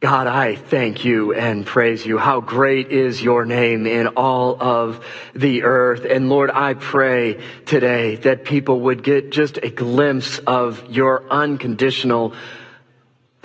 God, 0.00 0.28
I 0.28 0.54
thank 0.54 1.04
you 1.04 1.34
and 1.34 1.66
praise 1.66 2.06
you. 2.06 2.18
How 2.18 2.40
great 2.40 2.92
is 2.92 3.20
your 3.20 3.44
name 3.44 3.84
in 3.84 4.06
all 4.06 4.56
of 4.62 5.04
the 5.34 5.64
earth. 5.64 6.06
And 6.08 6.28
Lord, 6.28 6.52
I 6.52 6.74
pray 6.74 7.42
today 7.66 8.14
that 8.14 8.44
people 8.44 8.82
would 8.82 9.02
get 9.02 9.30
just 9.30 9.58
a 9.60 9.70
glimpse 9.70 10.38
of 10.46 10.88
your 10.88 11.28
unconditional 11.28 12.32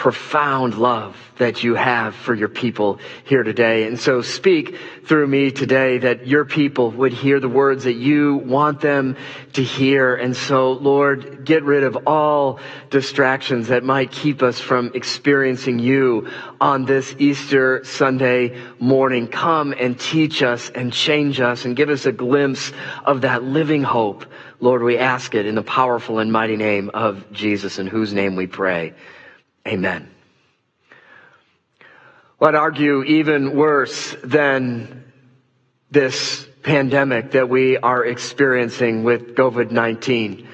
profound 0.04 0.78
love 0.78 1.16
that 1.38 1.64
you 1.64 1.76
have 1.76 2.14
for 2.14 2.36
your 2.36 2.50
people 2.50 3.00
here 3.24 3.42
today. 3.42 3.88
And 3.88 3.98
so 3.98 4.22
speak 4.22 4.78
through 5.06 5.28
me 5.28 5.50
today 5.50 6.00
that 6.00 6.28
your 6.28 6.44
people 6.44 6.92
would 6.92 7.14
hear 7.14 7.40
the 7.40 7.48
words 7.48 7.86
that 7.86 7.94
you 7.94 8.36
want 8.36 8.82
them 8.82 9.16
to 9.54 9.64
hear. 9.64 10.14
And 10.14 10.36
so, 10.36 10.74
Lord, 10.74 11.46
get 11.46 11.64
rid 11.64 11.86
of 11.86 12.06
all 12.06 12.60
distractions 12.90 13.70
that 13.70 13.86
might 13.86 14.12
keep 14.12 14.44
us 14.44 14.60
from 14.60 14.92
experiencing 14.94 15.80
you 15.80 16.30
on 16.60 16.84
this 16.84 17.16
Easter 17.18 17.86
Sunday 17.86 18.60
morning. 18.80 19.30
Come 19.30 19.72
and 19.72 19.98
teach 19.98 20.44
us 20.44 20.70
and 20.70 20.92
change 20.92 21.40
us 21.40 21.64
and 21.64 21.78
give 21.78 21.88
us 21.88 22.06
a 22.06 22.12
glimpse 22.12 22.74
of 23.06 23.22
that 23.22 23.42
living 23.42 23.84
hope. 23.84 24.26
Lord, 24.60 24.84
we 24.84 24.98
ask 24.98 25.34
it 25.34 25.46
in 25.46 25.56
the 25.56 25.64
powerful 25.64 26.20
and 26.20 26.30
mighty 26.30 26.58
name 26.58 26.92
of 26.94 27.32
Jesus, 27.32 27.80
in 27.80 27.88
whose 27.88 28.14
name 28.14 28.36
we 28.36 28.48
pray. 28.48 28.94
Amen. 29.68 30.10
Well, 32.40 32.50
I'd 32.50 32.56
argue 32.56 33.04
even 33.04 33.56
worse 33.56 34.16
than 34.24 35.14
this 35.92 36.46
pandemic 36.64 37.32
that 37.32 37.48
we 37.48 37.78
are 37.78 38.04
experiencing 38.04 39.04
with 39.04 39.36
COVID-19. 39.36 40.48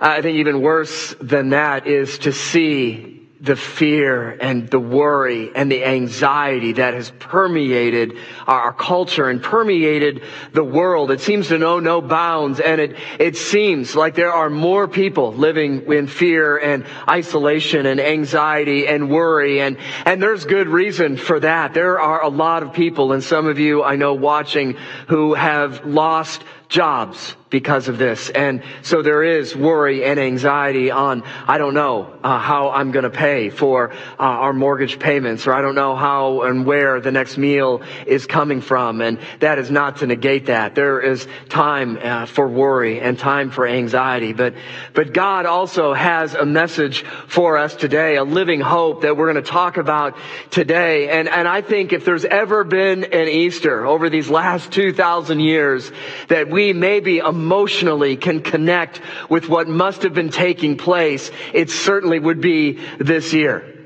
I 0.00 0.22
think 0.22 0.38
even 0.38 0.60
worse 0.60 1.14
than 1.20 1.50
that 1.50 1.86
is 1.86 2.18
to 2.20 2.32
see 2.32 3.15
the 3.40 3.56
fear 3.56 4.30
and 4.30 4.68
the 4.68 4.80
worry 4.80 5.54
and 5.54 5.70
the 5.70 5.84
anxiety 5.84 6.72
that 6.72 6.94
has 6.94 7.10
permeated 7.18 8.16
our 8.46 8.72
culture 8.72 9.28
and 9.28 9.42
permeated 9.42 10.22
the 10.52 10.64
world. 10.64 11.10
It 11.10 11.20
seems 11.20 11.48
to 11.48 11.58
know 11.58 11.78
no 11.78 12.00
bounds 12.00 12.60
and 12.60 12.80
it, 12.80 12.96
it 13.18 13.36
seems 13.36 13.94
like 13.94 14.14
there 14.14 14.32
are 14.32 14.48
more 14.48 14.88
people 14.88 15.34
living 15.34 15.92
in 15.92 16.06
fear 16.06 16.56
and 16.56 16.86
isolation 17.08 17.84
and 17.84 18.00
anxiety 18.00 18.86
and 18.86 19.10
worry 19.10 19.60
and, 19.60 19.76
and 20.06 20.22
there's 20.22 20.46
good 20.46 20.68
reason 20.68 21.18
for 21.18 21.38
that. 21.40 21.74
There 21.74 22.00
are 22.00 22.22
a 22.22 22.28
lot 22.28 22.62
of 22.62 22.72
people 22.72 23.12
and 23.12 23.22
some 23.22 23.46
of 23.46 23.58
you 23.58 23.82
I 23.82 23.96
know 23.96 24.14
watching 24.14 24.76
who 25.08 25.34
have 25.34 25.84
lost 25.84 26.42
jobs 26.68 27.36
because 27.48 27.86
of 27.86 27.96
this. 27.96 28.28
And 28.28 28.62
so 28.82 29.02
there 29.02 29.22
is 29.22 29.54
worry 29.54 30.04
and 30.04 30.18
anxiety 30.18 30.90
on, 30.90 31.22
I 31.46 31.58
don't 31.58 31.74
know 31.74 32.12
uh, 32.22 32.38
how 32.38 32.70
I'm 32.70 32.90
going 32.90 33.04
to 33.04 33.10
pay 33.10 33.50
for 33.50 33.92
uh, 33.92 33.94
our 34.18 34.52
mortgage 34.52 34.98
payments, 34.98 35.46
or 35.46 35.54
I 35.54 35.62
don't 35.62 35.76
know 35.76 35.94
how 35.94 36.42
and 36.42 36.66
where 36.66 37.00
the 37.00 37.12
next 37.12 37.38
meal 37.38 37.82
is 38.06 38.26
coming 38.26 38.60
from. 38.60 39.00
And 39.00 39.20
that 39.40 39.58
is 39.58 39.70
not 39.70 39.98
to 39.98 40.06
negate 40.06 40.46
that. 40.46 40.74
There 40.74 41.00
is 41.00 41.26
time 41.48 41.98
uh, 42.02 42.26
for 42.26 42.48
worry 42.48 43.00
and 43.00 43.16
time 43.16 43.50
for 43.50 43.66
anxiety. 43.66 44.32
But, 44.32 44.54
but 44.92 45.12
God 45.12 45.46
also 45.46 45.94
has 45.94 46.34
a 46.34 46.44
message 46.44 47.04
for 47.28 47.58
us 47.58 47.76
today, 47.76 48.16
a 48.16 48.24
living 48.24 48.60
hope 48.60 49.02
that 49.02 49.16
we're 49.16 49.32
going 49.32 49.42
to 49.42 49.50
talk 49.50 49.76
about 49.76 50.16
today. 50.50 51.08
And, 51.10 51.28
and 51.28 51.46
I 51.46 51.62
think 51.62 51.92
if 51.92 52.04
there's 52.04 52.24
ever 52.24 52.64
been 52.64 53.04
an 53.04 53.28
Easter 53.28 53.86
over 53.86 54.10
these 54.10 54.28
last 54.28 54.72
2,000 54.72 55.38
years 55.38 55.92
that 56.28 56.50
we 56.50 56.55
maybe 56.72 57.18
emotionally 57.18 58.16
can 58.16 58.40
connect 58.40 59.00
with 59.28 59.48
what 59.48 59.68
must 59.68 60.02
have 60.02 60.14
been 60.14 60.30
taking 60.30 60.76
place, 60.76 61.30
it 61.52 61.70
certainly 61.70 62.18
would 62.18 62.40
be 62.40 62.80
this 62.98 63.32
year. 63.32 63.76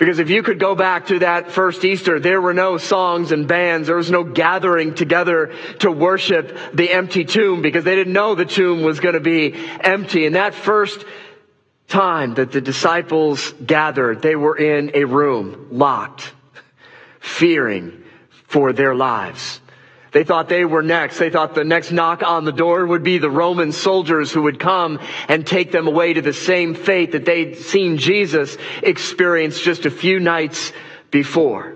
Because 0.00 0.18
if 0.18 0.30
you 0.30 0.42
could 0.42 0.58
go 0.58 0.74
back 0.74 1.08
to 1.08 1.18
that 1.18 1.50
first 1.52 1.84
Easter, 1.84 2.18
there 2.18 2.40
were 2.40 2.54
no 2.54 2.78
songs 2.78 3.32
and 3.32 3.46
bands. 3.46 3.86
There 3.86 3.96
was 3.96 4.10
no 4.10 4.24
gathering 4.24 4.94
together 4.94 5.52
to 5.80 5.92
worship 5.92 6.56
the 6.72 6.90
empty 6.90 7.26
tomb 7.26 7.60
because 7.60 7.84
they 7.84 7.96
didn't 7.96 8.14
know 8.14 8.34
the 8.34 8.46
tomb 8.46 8.82
was 8.82 8.98
going 8.98 9.12
to 9.12 9.20
be 9.20 9.54
empty. 9.80 10.24
And 10.24 10.36
that 10.36 10.54
first 10.54 11.04
time 11.86 12.32
that 12.34 12.50
the 12.50 12.62
disciples 12.62 13.52
gathered, 13.64 14.22
they 14.22 14.36
were 14.36 14.56
in 14.56 14.92
a 14.94 15.04
room 15.04 15.68
locked, 15.70 16.32
fearing 17.18 18.02
for 18.46 18.72
their 18.72 18.94
lives. 18.94 19.60
They 20.12 20.24
thought 20.24 20.48
they 20.48 20.64
were 20.64 20.82
next. 20.82 21.18
They 21.18 21.30
thought 21.30 21.54
the 21.54 21.64
next 21.64 21.92
knock 21.92 22.22
on 22.22 22.44
the 22.44 22.52
door 22.52 22.84
would 22.84 23.04
be 23.04 23.18
the 23.18 23.30
Roman 23.30 23.70
soldiers 23.70 24.32
who 24.32 24.42
would 24.42 24.58
come 24.58 24.98
and 25.28 25.46
take 25.46 25.70
them 25.70 25.86
away 25.86 26.14
to 26.14 26.22
the 26.22 26.32
same 26.32 26.74
fate 26.74 27.12
that 27.12 27.24
they'd 27.24 27.56
seen 27.56 27.96
Jesus 27.96 28.56
experience 28.82 29.60
just 29.60 29.86
a 29.86 29.90
few 29.90 30.18
nights 30.18 30.72
before. 31.10 31.74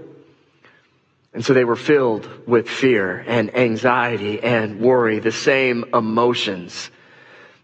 And 1.33 1.45
so 1.45 1.53
they 1.53 1.65
were 1.65 1.77
filled 1.77 2.29
with 2.47 2.69
fear 2.69 3.25
and 3.27 3.57
anxiety 3.57 4.41
and 4.41 4.81
worry, 4.81 5.19
the 5.19 5.33
same 5.33 5.85
emotions 5.93 6.91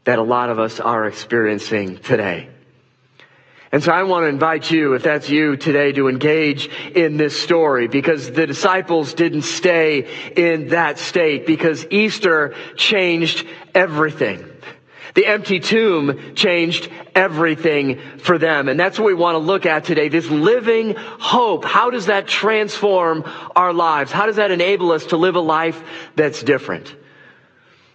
that 0.05 0.19
a 0.19 0.23
lot 0.23 0.51
of 0.51 0.59
us 0.59 0.81
are 0.81 1.07
experiencing 1.07 1.99
today. 1.99 2.49
And 3.73 3.85
so 3.85 3.93
I 3.93 4.03
want 4.03 4.25
to 4.25 4.29
invite 4.29 4.69
you, 4.71 4.95
if 4.95 5.05
that's 5.05 5.31
you 5.31 5.57
today, 5.57 5.93
to 5.93 6.09
engage 6.09 6.67
in 6.67 7.17
this 7.17 7.41
story 7.41 7.87
because 7.87 8.31
the 8.33 8.47
disciples 8.47 9.15
didn't 9.15 9.43
stay 9.43 10.33
in 10.35 10.69
that 10.69 10.99
state 10.99 11.47
because 11.47 11.87
Easter 11.89 12.55
changed 12.77 13.47
everything. 13.73 14.45
The 15.15 15.27
empty 15.27 15.61
tomb 15.61 16.35
changed 16.35 16.89
everything 17.15 18.01
for 18.19 18.39
them. 18.39 18.69
And 18.69 18.79
that's 18.79 18.99
what 18.99 19.07
we 19.07 19.15
want 19.15 19.35
to 19.35 19.39
look 19.39 19.67
at 19.67 19.85
today. 19.85 20.09
This 20.09 20.29
living 20.29 20.95
hope. 20.97 21.65
How 21.65 21.91
does 21.91 22.07
that 22.07 22.27
transform 22.27 23.25
our 23.55 23.73
lives? 23.73 24.13
How 24.13 24.27
does 24.27 24.37
that 24.37 24.51
enable 24.51 24.93
us 24.93 25.07
to 25.07 25.17
live 25.17 25.37
a 25.37 25.41
life 25.41 25.81
that's 26.17 26.43
different? 26.43 26.95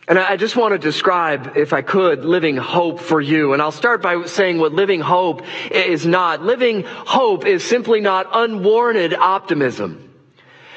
And 0.07 0.19
I 0.19 0.38
just 0.38 0.55
want 0.55 0.73
to 0.73 0.77
describe, 0.77 1.57
if 1.57 1.73
I 1.73 1.81
could, 1.81 2.25
living 2.25 2.57
hope 2.57 2.99
for 2.99 3.19
you. 3.19 3.53
And 3.53 3.61
I'll 3.61 3.71
start 3.71 4.03
by 4.03 4.25
saying 4.25 4.59
what 4.59 4.71
living 4.71 5.01
hope 5.01 5.41
is 5.71 6.05
not. 6.05 6.43
Living 6.43 6.83
hope 6.85 7.45
is 7.45 7.63
simply 7.63 8.01
not 8.01 8.27
unwarranted 8.31 9.16
optimism. 9.16 10.13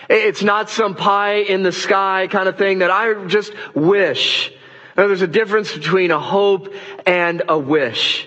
It's 0.08 0.42
not 0.42 0.70
some 0.70 0.94
pie 0.94 1.40
in 1.40 1.62
the 1.62 1.72
sky 1.72 2.28
kind 2.30 2.48
of 2.48 2.56
thing 2.56 2.78
that 2.78 2.90
I 2.90 3.26
just 3.26 3.52
wish. 3.74 4.50
Now, 4.96 5.06
there's 5.06 5.20
a 5.20 5.26
difference 5.26 5.74
between 5.74 6.10
a 6.10 6.18
hope 6.18 6.72
and 7.04 7.42
a 7.48 7.58
wish. 7.58 8.26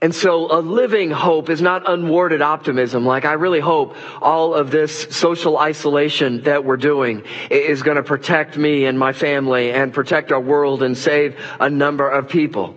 And 0.00 0.14
so 0.14 0.56
a 0.56 0.60
living 0.60 1.10
hope 1.10 1.50
is 1.50 1.60
not 1.60 1.84
unworded 1.86 2.40
optimism. 2.40 3.04
Like 3.04 3.24
I 3.24 3.32
really 3.32 3.58
hope 3.58 3.96
all 4.22 4.54
of 4.54 4.70
this 4.70 5.08
social 5.10 5.58
isolation 5.58 6.42
that 6.44 6.64
we're 6.64 6.76
doing 6.76 7.24
is 7.50 7.82
going 7.82 7.96
to 7.96 8.04
protect 8.04 8.56
me 8.56 8.84
and 8.84 8.96
my 8.96 9.12
family 9.12 9.72
and 9.72 9.92
protect 9.92 10.30
our 10.30 10.40
world 10.40 10.84
and 10.84 10.96
save 10.96 11.36
a 11.58 11.68
number 11.68 12.08
of 12.08 12.28
people. 12.28 12.76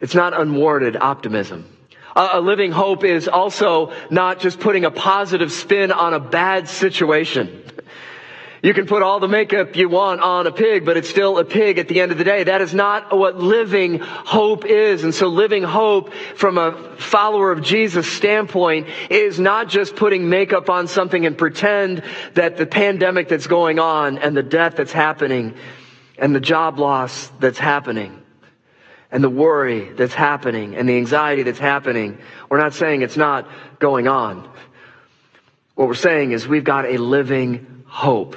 It's 0.00 0.14
not 0.14 0.38
unwarranted 0.38 0.96
optimism. 0.96 1.64
A 2.14 2.40
living 2.40 2.72
hope 2.72 3.04
is 3.04 3.28
also 3.28 3.92
not 4.10 4.40
just 4.40 4.60
putting 4.60 4.84
a 4.84 4.90
positive 4.90 5.50
spin 5.52 5.92
on 5.92 6.12
a 6.12 6.20
bad 6.20 6.68
situation. 6.68 7.62
You 8.62 8.74
can 8.74 8.86
put 8.86 9.02
all 9.02 9.20
the 9.20 9.28
makeup 9.28 9.74
you 9.74 9.88
want 9.88 10.20
on 10.20 10.46
a 10.46 10.52
pig, 10.52 10.84
but 10.84 10.98
it's 10.98 11.08
still 11.08 11.38
a 11.38 11.44
pig 11.44 11.78
at 11.78 11.88
the 11.88 12.00
end 12.02 12.12
of 12.12 12.18
the 12.18 12.24
day. 12.24 12.44
That 12.44 12.60
is 12.60 12.74
not 12.74 13.16
what 13.16 13.38
living 13.38 14.00
hope 14.00 14.66
is. 14.66 15.02
And 15.02 15.14
so 15.14 15.28
living 15.28 15.62
hope 15.62 16.12
from 16.12 16.58
a 16.58 16.72
follower 16.98 17.52
of 17.52 17.62
Jesus 17.62 18.10
standpoint 18.10 18.88
is 19.08 19.40
not 19.40 19.68
just 19.68 19.96
putting 19.96 20.28
makeup 20.28 20.68
on 20.68 20.88
something 20.88 21.24
and 21.24 21.38
pretend 21.38 22.02
that 22.34 22.58
the 22.58 22.66
pandemic 22.66 23.28
that's 23.28 23.46
going 23.46 23.78
on 23.78 24.18
and 24.18 24.36
the 24.36 24.42
death 24.42 24.76
that's 24.76 24.92
happening 24.92 25.54
and 26.18 26.34
the 26.34 26.40
job 26.40 26.78
loss 26.78 27.30
that's 27.40 27.58
happening 27.58 28.22
and 29.10 29.24
the 29.24 29.30
worry 29.30 29.90
that's 29.94 30.14
happening 30.14 30.76
and 30.76 30.86
the 30.86 30.98
anxiety 30.98 31.44
that's 31.44 31.58
happening. 31.58 32.18
We're 32.50 32.58
not 32.58 32.74
saying 32.74 33.00
it's 33.00 33.16
not 33.16 33.48
going 33.78 34.06
on. 34.06 34.46
What 35.76 35.88
we're 35.88 35.94
saying 35.94 36.32
is 36.32 36.46
we've 36.46 36.62
got 36.62 36.84
a 36.84 36.98
living 36.98 37.84
hope. 37.86 38.36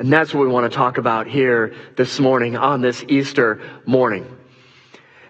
And 0.00 0.10
that's 0.10 0.32
what 0.32 0.40
we 0.40 0.48
want 0.48 0.70
to 0.70 0.74
talk 0.74 0.96
about 0.96 1.26
here 1.26 1.74
this 1.94 2.18
morning 2.18 2.56
on 2.56 2.80
this 2.80 3.04
Easter 3.06 3.60
morning. 3.84 4.24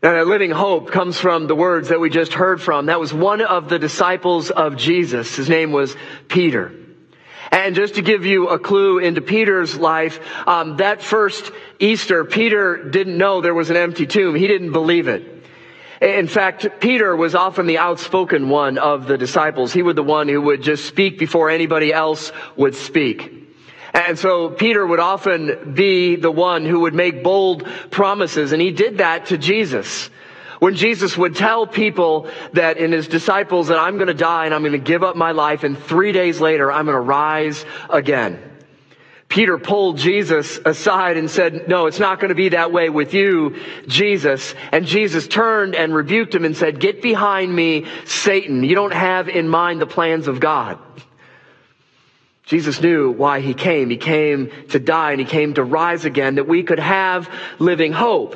Now 0.01 0.13
that 0.13 0.29
living 0.29 0.53
hope 0.53 0.93
comes 0.93 1.19
from 1.19 1.49
the 1.49 1.57
words 1.57 1.89
that 1.89 1.99
we 1.99 2.09
just 2.09 2.33
heard 2.33 2.63
from. 2.63 2.87
That 2.87 3.01
was 3.01 3.13
one 3.13 3.41
of 3.41 3.69
the 3.69 3.81
disciples 3.81 4.49
of 4.49 4.77
Jesus. 4.77 5.35
His 5.35 5.49
name 5.49 5.73
was 5.73 5.97
Peter. 6.29 6.73
And 7.51 7.75
just 7.75 7.97
to 7.97 8.03
give 8.03 8.25
you 8.25 8.47
a 8.47 8.61
clue 8.61 9.01
into 9.01 9.21
Peter's 9.21 9.77
life, 9.77 10.21
um, 10.47 10.77
that 10.77 11.03
first 11.03 11.51
Easter, 11.81 12.25
Peter 12.25 12.77
didn't 12.77 13.19
know 13.19 13.41
there 13.41 13.53
was 13.53 13.71
an 13.71 13.77
empty 13.77 14.07
tomb. 14.07 14.37
He 14.37 14.47
didn't 14.47 14.71
believe 14.71 15.09
it. 15.09 15.49
In 16.01 16.29
fact, 16.29 16.79
Peter 16.79 17.17
was 17.17 17.35
often 17.35 17.67
the 17.67 17.79
outspoken 17.79 18.49
one 18.49 18.79
of 18.79 19.09
the 19.09 19.19
disciples. 19.19 19.73
He 19.73 19.83
was 19.83 19.97
the 19.97 20.05
one 20.05 20.29
who 20.29 20.41
would 20.43 20.63
just 20.63 20.85
speak 20.85 21.19
before 21.19 21.51
anybody 21.51 21.93
else 21.93 22.31
would 22.55 22.77
speak. 22.77 23.40
And 23.93 24.19
so 24.19 24.51
Peter 24.51 24.87
would 24.87 25.01
often 25.01 25.75
be 25.75 26.17
the 26.17 26.31
one 26.31 26.65
who 26.65 26.81
would 26.81 26.95
make 26.95 27.23
bold 27.23 27.67
promises, 27.91 28.53
and 28.53 28.63
he 28.63 28.71
did 28.71 28.99
that 28.99 29.27
to 29.27 29.39
Jesus. 29.39 30.11
When 30.61 30.75
Jesus 30.75 31.17
would 31.17 31.37
tell 31.37 31.67
people 31.67 32.29
that 32.53 32.77
in 32.77 32.93
his 32.93 33.09
disciples 33.09 33.69
that 33.69 33.79
I'm 33.79 33.97
going 33.97 34.09
to 34.09 34.15
die 34.15 34.45
and 34.45 34.55
I'm 34.55 34.61
going 34.61 34.73
to 34.73 34.79
give 34.79 35.03
up 35.03 35.17
my 35.17 35.33
life 35.33 35.65
and 35.65 35.77
three 35.77 36.13
days 36.13 36.39
later 36.39 36.71
I'm 36.71 36.85
going 36.85 36.97
to 36.97 37.01
rise 37.01 37.65
again. 37.89 38.39
Peter 39.31 39.57
pulled 39.57 39.97
Jesus 39.97 40.59
aside 40.63 41.17
and 41.17 41.31
said, 41.31 41.67
no, 41.67 41.87
it's 41.87 42.01
not 42.01 42.19
going 42.21 42.29
to 42.29 42.35
be 42.35 42.51
that 42.51 42.73
way 42.73 42.91
with 42.91 43.15
you, 43.15 43.57
Jesus. 43.87 44.55
And 44.71 44.85
Jesus 44.85 45.29
turned 45.29 45.77
and 45.77 45.95
rebuked 45.95 46.35
him 46.35 46.45
and 46.45 46.55
said, 46.55 46.79
get 46.79 47.01
behind 47.01 47.55
me, 47.55 47.87
Satan. 48.05 48.63
You 48.63 48.75
don't 48.75 48.93
have 48.93 49.29
in 49.29 49.49
mind 49.49 49.81
the 49.81 49.87
plans 49.87 50.29
of 50.29 50.41
God. 50.41 50.79
Jesus 52.51 52.81
knew 52.81 53.13
why 53.13 53.43
he 53.43 53.55
came. 53.55 53.91
He 53.91 53.97
came 53.97 54.51
to 54.71 54.81
die 54.81 55.13
and 55.13 55.21
he 55.21 55.25
came 55.25 55.55
to 55.55 55.63
rise 55.63 56.05
again 56.05 56.35
that 56.35 56.49
we 56.49 56.65
could 56.65 56.81
have 56.81 57.33
living 57.61 57.93
hope. 57.93 58.35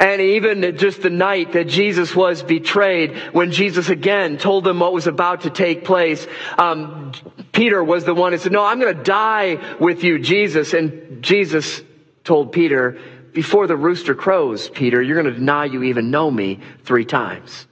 And 0.00 0.20
even 0.20 0.76
just 0.76 1.00
the 1.00 1.08
night 1.08 1.52
that 1.52 1.68
Jesus 1.68 2.12
was 2.12 2.42
betrayed, 2.42 3.16
when 3.32 3.52
Jesus 3.52 3.88
again 3.88 4.36
told 4.36 4.64
them 4.64 4.80
what 4.80 4.92
was 4.92 5.06
about 5.06 5.42
to 5.42 5.50
take 5.50 5.84
place, 5.84 6.26
um, 6.58 7.12
Peter 7.52 7.84
was 7.84 8.04
the 8.04 8.14
one 8.14 8.32
who 8.32 8.38
said, 8.38 8.50
No, 8.50 8.64
I'm 8.64 8.80
going 8.80 8.96
to 8.96 9.02
die 9.04 9.76
with 9.78 10.02
you, 10.02 10.18
Jesus. 10.18 10.74
And 10.74 11.22
Jesus 11.22 11.82
told 12.24 12.50
Peter, 12.50 12.98
Before 13.32 13.68
the 13.68 13.76
rooster 13.76 14.16
crows, 14.16 14.68
Peter, 14.68 15.00
you're 15.00 15.22
going 15.22 15.32
to 15.32 15.38
deny 15.38 15.66
you 15.66 15.84
even 15.84 16.10
know 16.10 16.32
me 16.32 16.58
three 16.82 17.04
times. 17.04 17.68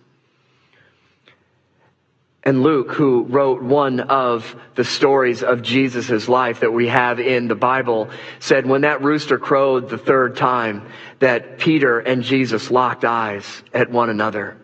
And 2.46 2.62
Luke, 2.62 2.92
who 2.92 3.22
wrote 3.24 3.62
one 3.62 4.00
of 4.00 4.54
the 4.74 4.84
stories 4.84 5.42
of 5.42 5.62
Jesus' 5.62 6.28
life 6.28 6.60
that 6.60 6.74
we 6.74 6.88
have 6.88 7.18
in 7.18 7.48
the 7.48 7.54
Bible, 7.54 8.10
said 8.38 8.66
when 8.66 8.82
that 8.82 9.02
rooster 9.02 9.38
crowed 9.38 9.88
the 9.88 9.96
third 9.96 10.36
time, 10.36 10.86
that 11.20 11.58
Peter 11.58 12.00
and 12.00 12.22
Jesus 12.22 12.70
locked 12.70 13.06
eyes 13.06 13.62
at 13.72 13.90
one 13.90 14.10
another. 14.10 14.58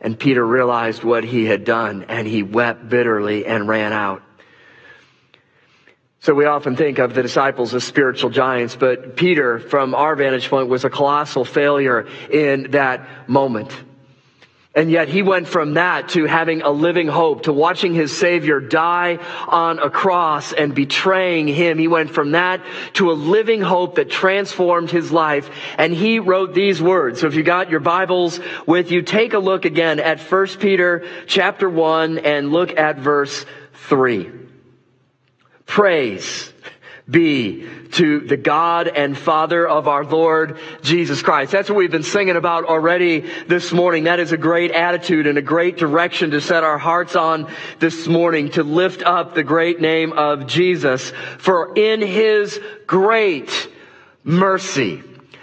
And 0.00 0.18
Peter 0.18 0.44
realized 0.44 1.04
what 1.04 1.22
he 1.22 1.44
had 1.44 1.62
done 1.62 2.06
and 2.08 2.26
he 2.26 2.42
wept 2.42 2.88
bitterly 2.88 3.46
and 3.46 3.68
ran 3.68 3.92
out. 3.92 4.22
So 6.18 6.34
we 6.34 6.44
often 6.44 6.74
think 6.74 6.98
of 6.98 7.14
the 7.14 7.22
disciples 7.22 7.72
as 7.72 7.84
spiritual 7.84 8.30
giants, 8.30 8.74
but 8.74 9.16
Peter, 9.16 9.60
from 9.60 9.94
our 9.94 10.16
vantage 10.16 10.48
point, 10.48 10.68
was 10.68 10.84
a 10.84 10.90
colossal 10.90 11.44
failure 11.44 12.06
in 12.30 12.72
that 12.72 13.28
moment. 13.28 13.72
And 14.74 14.90
yet 14.90 15.08
he 15.08 15.20
went 15.20 15.48
from 15.48 15.74
that 15.74 16.08
to 16.10 16.24
having 16.24 16.62
a 16.62 16.70
living 16.70 17.06
hope, 17.06 17.42
to 17.42 17.52
watching 17.52 17.92
his 17.92 18.16
Savior 18.16 18.58
die 18.58 19.18
on 19.46 19.78
a 19.78 19.90
cross 19.90 20.54
and 20.54 20.74
betraying 20.74 21.46
him. 21.46 21.76
He 21.76 21.88
went 21.88 22.10
from 22.10 22.32
that 22.32 22.64
to 22.94 23.10
a 23.10 23.12
living 23.12 23.60
hope 23.60 23.96
that 23.96 24.08
transformed 24.08 24.90
his 24.90 25.12
life. 25.12 25.50
And 25.76 25.92
he 25.92 26.20
wrote 26.20 26.54
these 26.54 26.80
words. 26.80 27.20
So 27.20 27.26
if 27.26 27.34
you 27.34 27.42
got 27.42 27.68
your 27.68 27.80
Bibles 27.80 28.40
with 28.66 28.90
you, 28.90 29.02
take 29.02 29.34
a 29.34 29.38
look 29.38 29.66
again 29.66 30.00
at 30.00 30.20
1 30.20 30.46
Peter 30.58 31.06
chapter 31.26 31.68
1 31.68 32.18
and 32.18 32.50
look 32.50 32.78
at 32.78 32.98
verse 32.98 33.44
3. 33.74 34.30
Praise 35.66 36.50
be 37.08 37.68
to 37.92 38.20
the 38.20 38.36
God 38.36 38.88
and 38.88 39.18
Father 39.18 39.66
of 39.66 39.88
our 39.88 40.04
Lord 40.04 40.58
Jesus 40.82 41.20
Christ. 41.20 41.52
That's 41.52 41.68
what 41.68 41.76
we've 41.76 41.90
been 41.90 42.02
singing 42.02 42.36
about 42.36 42.64
already 42.64 43.20
this 43.46 43.72
morning. 43.72 44.04
That 44.04 44.20
is 44.20 44.32
a 44.32 44.36
great 44.36 44.70
attitude 44.70 45.26
and 45.26 45.36
a 45.36 45.42
great 45.42 45.76
direction 45.76 46.30
to 46.30 46.40
set 46.40 46.64
our 46.64 46.78
hearts 46.78 47.16
on 47.16 47.52
this 47.80 48.06
morning 48.06 48.50
to 48.52 48.62
lift 48.62 49.02
up 49.02 49.34
the 49.34 49.42
great 49.42 49.80
name 49.80 50.12
of 50.12 50.46
Jesus. 50.46 51.12
For 51.38 51.74
in 51.76 52.00
His 52.00 52.60
great 52.86 53.68
mercy, 54.24 55.02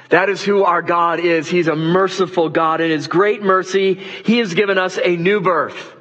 that 0.09 0.29
is 0.29 0.41
who 0.41 0.63
our 0.63 0.81
God 0.81 1.19
is. 1.19 1.47
He's 1.47 1.67
a 1.67 1.75
merciful 1.75 2.49
God. 2.49 2.81
In 2.81 2.89
His 2.89 3.07
great 3.07 3.43
mercy, 3.43 3.93
He 3.93 4.39
has 4.39 4.53
given 4.53 4.77
us 4.77 4.97
a 4.97 5.15
new 5.17 5.41
birth. 5.41 5.95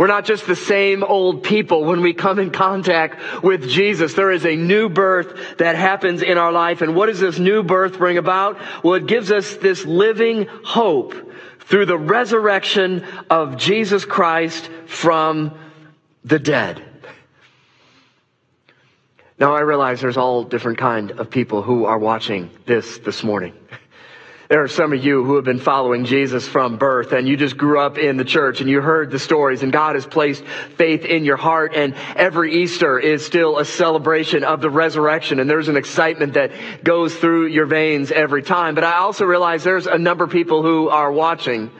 We're 0.00 0.06
not 0.06 0.24
just 0.24 0.46
the 0.46 0.56
same 0.56 1.04
old 1.04 1.42
people 1.42 1.84
when 1.84 2.00
we 2.00 2.14
come 2.14 2.38
in 2.38 2.52
contact 2.52 3.44
with 3.44 3.68
Jesus. 3.68 4.14
There 4.14 4.30
is 4.30 4.46
a 4.46 4.56
new 4.56 4.88
birth 4.88 5.58
that 5.58 5.76
happens 5.76 6.22
in 6.22 6.38
our 6.38 6.52
life. 6.52 6.80
And 6.80 6.96
what 6.96 7.08
does 7.08 7.20
this 7.20 7.38
new 7.38 7.62
birth 7.62 7.98
bring 7.98 8.16
about? 8.16 8.56
Well, 8.82 8.94
it 8.94 9.06
gives 9.06 9.30
us 9.30 9.56
this 9.56 9.84
living 9.84 10.46
hope 10.64 11.12
through 11.58 11.84
the 11.84 11.98
resurrection 11.98 13.04
of 13.28 13.58
Jesus 13.58 14.06
Christ 14.06 14.70
from 14.86 15.52
the 16.24 16.38
dead. 16.38 16.82
Now 19.38 19.54
I 19.54 19.60
realize 19.60 20.00
there's 20.00 20.16
all 20.16 20.44
different 20.44 20.78
kind 20.78 21.10
of 21.10 21.28
people 21.28 21.60
who 21.60 21.84
are 21.84 21.98
watching 21.98 22.48
this 22.64 22.96
this 22.96 23.22
morning. 23.22 23.52
There 24.50 24.64
are 24.64 24.66
some 24.66 24.92
of 24.92 25.04
you 25.04 25.22
who 25.22 25.36
have 25.36 25.44
been 25.44 25.60
following 25.60 26.04
Jesus 26.04 26.48
from 26.48 26.76
birth 26.76 27.12
and 27.12 27.28
you 27.28 27.36
just 27.36 27.56
grew 27.56 27.78
up 27.78 27.98
in 27.98 28.16
the 28.16 28.24
church 28.24 28.60
and 28.60 28.68
you 28.68 28.80
heard 28.80 29.12
the 29.12 29.20
stories 29.20 29.62
and 29.62 29.72
God 29.72 29.94
has 29.94 30.04
placed 30.04 30.44
faith 30.74 31.04
in 31.04 31.24
your 31.24 31.36
heart 31.36 31.76
and 31.76 31.94
every 32.16 32.52
Easter 32.60 32.98
is 32.98 33.24
still 33.24 33.58
a 33.58 33.64
celebration 33.64 34.42
of 34.42 34.60
the 34.60 34.68
resurrection 34.68 35.38
and 35.38 35.48
there's 35.48 35.68
an 35.68 35.76
excitement 35.76 36.34
that 36.34 36.50
goes 36.82 37.14
through 37.14 37.46
your 37.46 37.66
veins 37.66 38.10
every 38.10 38.42
time. 38.42 38.74
But 38.74 38.82
I 38.82 38.96
also 38.96 39.24
realize 39.24 39.62
there's 39.62 39.86
a 39.86 39.98
number 39.98 40.24
of 40.24 40.30
people 40.30 40.64
who 40.64 40.88
are 40.88 41.12
watching 41.12 41.70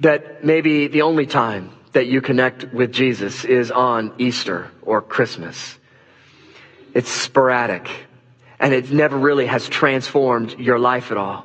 that 0.00 0.44
maybe 0.44 0.88
the 0.88 1.02
only 1.02 1.26
time 1.26 1.70
that 1.92 2.08
you 2.08 2.20
connect 2.20 2.74
with 2.74 2.90
Jesus 2.90 3.44
is 3.44 3.70
on 3.70 4.12
Easter 4.18 4.72
or 4.82 5.00
Christmas. 5.00 5.78
It's 6.94 7.10
sporadic 7.12 7.88
and 8.62 8.72
it 8.72 8.92
never 8.92 9.18
really 9.18 9.46
has 9.46 9.68
transformed 9.68 10.58
your 10.58 10.78
life 10.78 11.10
at 11.10 11.18
all. 11.18 11.44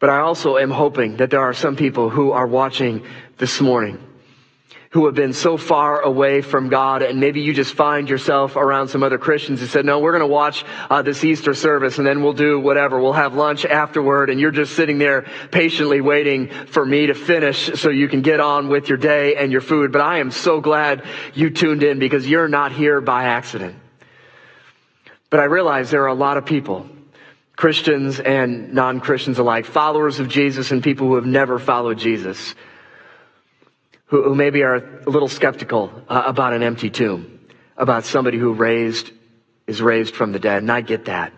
But 0.00 0.10
I 0.10 0.18
also 0.18 0.58
am 0.58 0.70
hoping 0.70 1.16
that 1.18 1.30
there 1.30 1.40
are 1.40 1.54
some 1.54 1.76
people 1.76 2.10
who 2.10 2.32
are 2.32 2.46
watching 2.46 3.06
this 3.38 3.60
morning 3.60 4.02
who 4.90 5.06
have 5.06 5.14
been 5.14 5.32
so 5.32 5.56
far 5.56 6.00
away 6.00 6.40
from 6.40 6.68
God, 6.68 7.02
and 7.02 7.20
maybe 7.20 7.42
you 7.42 7.52
just 7.52 7.74
find 7.74 8.08
yourself 8.08 8.56
around 8.56 8.88
some 8.88 9.02
other 9.02 9.18
Christians 9.18 9.60
who 9.60 9.66
said, 9.66 9.84
"No, 9.84 9.98
we're 9.98 10.12
going 10.12 10.20
to 10.20 10.26
watch 10.26 10.64
uh, 10.88 11.02
this 11.02 11.22
Easter 11.22 11.54
service, 11.54 11.98
and 11.98 12.06
then 12.06 12.22
we'll 12.22 12.32
do 12.32 12.58
whatever. 12.58 12.98
We'll 12.98 13.12
have 13.12 13.34
lunch 13.34 13.64
afterward." 13.64 14.30
And 14.30 14.40
you're 14.40 14.50
just 14.52 14.74
sitting 14.74 14.98
there 14.98 15.26
patiently 15.50 16.00
waiting 16.00 16.48
for 16.48 16.84
me 16.84 17.06
to 17.06 17.14
finish 17.14 17.78
so 17.78 17.90
you 17.90 18.08
can 18.08 18.22
get 18.22 18.40
on 18.40 18.68
with 18.68 18.88
your 18.88 18.98
day 18.98 19.36
and 19.36 19.52
your 19.52 19.60
food. 19.60 19.92
But 19.92 20.00
I 20.00 20.18
am 20.18 20.30
so 20.30 20.60
glad 20.60 21.04
you 21.34 21.50
tuned 21.50 21.82
in 21.82 21.98
because 21.98 22.26
you're 22.26 22.48
not 22.48 22.72
here 22.72 23.00
by 23.00 23.24
accident. 23.24 23.76
But 25.36 25.42
I 25.42 25.46
realize 25.48 25.90
there 25.90 26.04
are 26.04 26.06
a 26.06 26.14
lot 26.14 26.38
of 26.38 26.46
people, 26.46 26.86
Christians 27.56 28.18
and 28.20 28.72
non-Christians 28.72 29.38
alike, 29.38 29.66
followers 29.66 30.18
of 30.18 30.30
Jesus 30.30 30.70
and 30.70 30.82
people 30.82 31.08
who 31.08 31.16
have 31.16 31.26
never 31.26 31.58
followed 31.58 31.98
Jesus, 31.98 32.54
who, 34.06 34.22
who 34.22 34.34
maybe 34.34 34.62
are 34.62 34.76
a 34.76 35.10
little 35.10 35.28
skeptical 35.28 35.92
uh, 36.08 36.22
about 36.24 36.54
an 36.54 36.62
empty 36.62 36.88
tomb, 36.88 37.38
about 37.76 38.06
somebody 38.06 38.38
who 38.38 38.54
raised, 38.54 39.10
is 39.66 39.82
raised 39.82 40.14
from 40.14 40.32
the 40.32 40.38
dead. 40.38 40.62
And 40.62 40.72
I 40.72 40.80
get 40.80 41.04
that. 41.04 41.34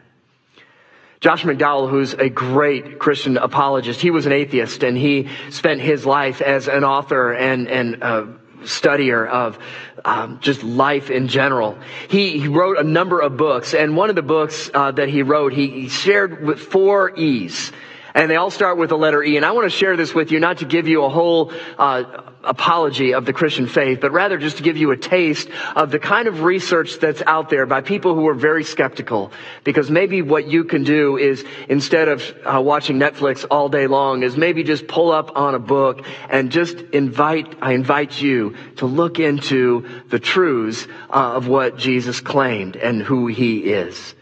Josh 1.18 1.42
McDowell, 1.42 1.90
who's 1.90 2.14
a 2.14 2.28
great 2.28 3.00
Christian 3.00 3.36
apologist, 3.36 4.00
he 4.00 4.12
was 4.12 4.26
an 4.26 4.32
atheist 4.32 4.84
and 4.84 4.96
he 4.96 5.28
spent 5.50 5.80
his 5.80 6.06
life 6.06 6.40
as 6.40 6.68
an 6.68 6.84
author 6.84 7.32
and, 7.32 7.66
and 7.66 8.04
uh, 8.04 8.26
studier 8.62 9.26
of 9.26 9.58
um, 10.04 10.38
just 10.40 10.62
life 10.62 11.10
in 11.10 11.28
general. 11.28 11.78
He, 12.08 12.40
he, 12.40 12.48
wrote 12.48 12.78
a 12.78 12.84
number 12.84 13.20
of 13.20 13.36
books, 13.36 13.74
and 13.74 13.96
one 13.96 14.10
of 14.10 14.16
the 14.16 14.22
books 14.22 14.70
uh, 14.72 14.92
that 14.92 15.08
he 15.08 15.22
wrote, 15.22 15.52
he, 15.52 15.68
he 15.68 15.88
shared 15.88 16.44
with 16.44 16.60
four 16.60 17.14
E's. 17.16 17.72
And 18.14 18.30
they 18.30 18.36
all 18.36 18.50
start 18.50 18.78
with 18.78 18.88
the 18.88 18.98
letter 18.98 19.22
E. 19.22 19.36
And 19.36 19.44
I 19.44 19.52
want 19.52 19.70
to 19.70 19.76
share 19.76 19.96
this 19.96 20.14
with 20.14 20.32
you, 20.32 20.40
not 20.40 20.58
to 20.58 20.64
give 20.64 20.88
you 20.88 21.04
a 21.04 21.08
whole 21.08 21.52
uh, 21.78 22.27
apology 22.44 23.14
of 23.14 23.26
the 23.26 23.32
Christian 23.32 23.66
faith, 23.66 24.00
but 24.00 24.12
rather 24.12 24.38
just 24.38 24.58
to 24.58 24.62
give 24.62 24.76
you 24.76 24.90
a 24.90 24.96
taste 24.96 25.48
of 25.74 25.90
the 25.90 25.98
kind 25.98 26.28
of 26.28 26.42
research 26.42 26.98
that's 27.00 27.22
out 27.26 27.50
there 27.50 27.66
by 27.66 27.80
people 27.80 28.14
who 28.14 28.28
are 28.28 28.34
very 28.34 28.64
skeptical. 28.64 29.32
Because 29.64 29.90
maybe 29.90 30.22
what 30.22 30.46
you 30.46 30.64
can 30.64 30.84
do 30.84 31.16
is, 31.16 31.44
instead 31.68 32.08
of 32.08 32.22
uh, 32.44 32.60
watching 32.60 32.98
Netflix 32.98 33.44
all 33.50 33.68
day 33.68 33.86
long, 33.86 34.22
is 34.22 34.36
maybe 34.36 34.62
just 34.62 34.86
pull 34.86 35.10
up 35.10 35.36
on 35.36 35.54
a 35.54 35.58
book 35.58 36.04
and 36.30 36.50
just 36.50 36.78
invite, 36.92 37.56
I 37.60 37.72
invite 37.72 38.20
you 38.20 38.56
to 38.76 38.86
look 38.86 39.18
into 39.18 39.86
the 40.08 40.18
truths 40.18 40.86
uh, 41.10 41.34
of 41.34 41.48
what 41.48 41.76
Jesus 41.76 42.20
claimed 42.20 42.76
and 42.76 43.02
who 43.02 43.26
he 43.26 43.58
is. 43.58 44.14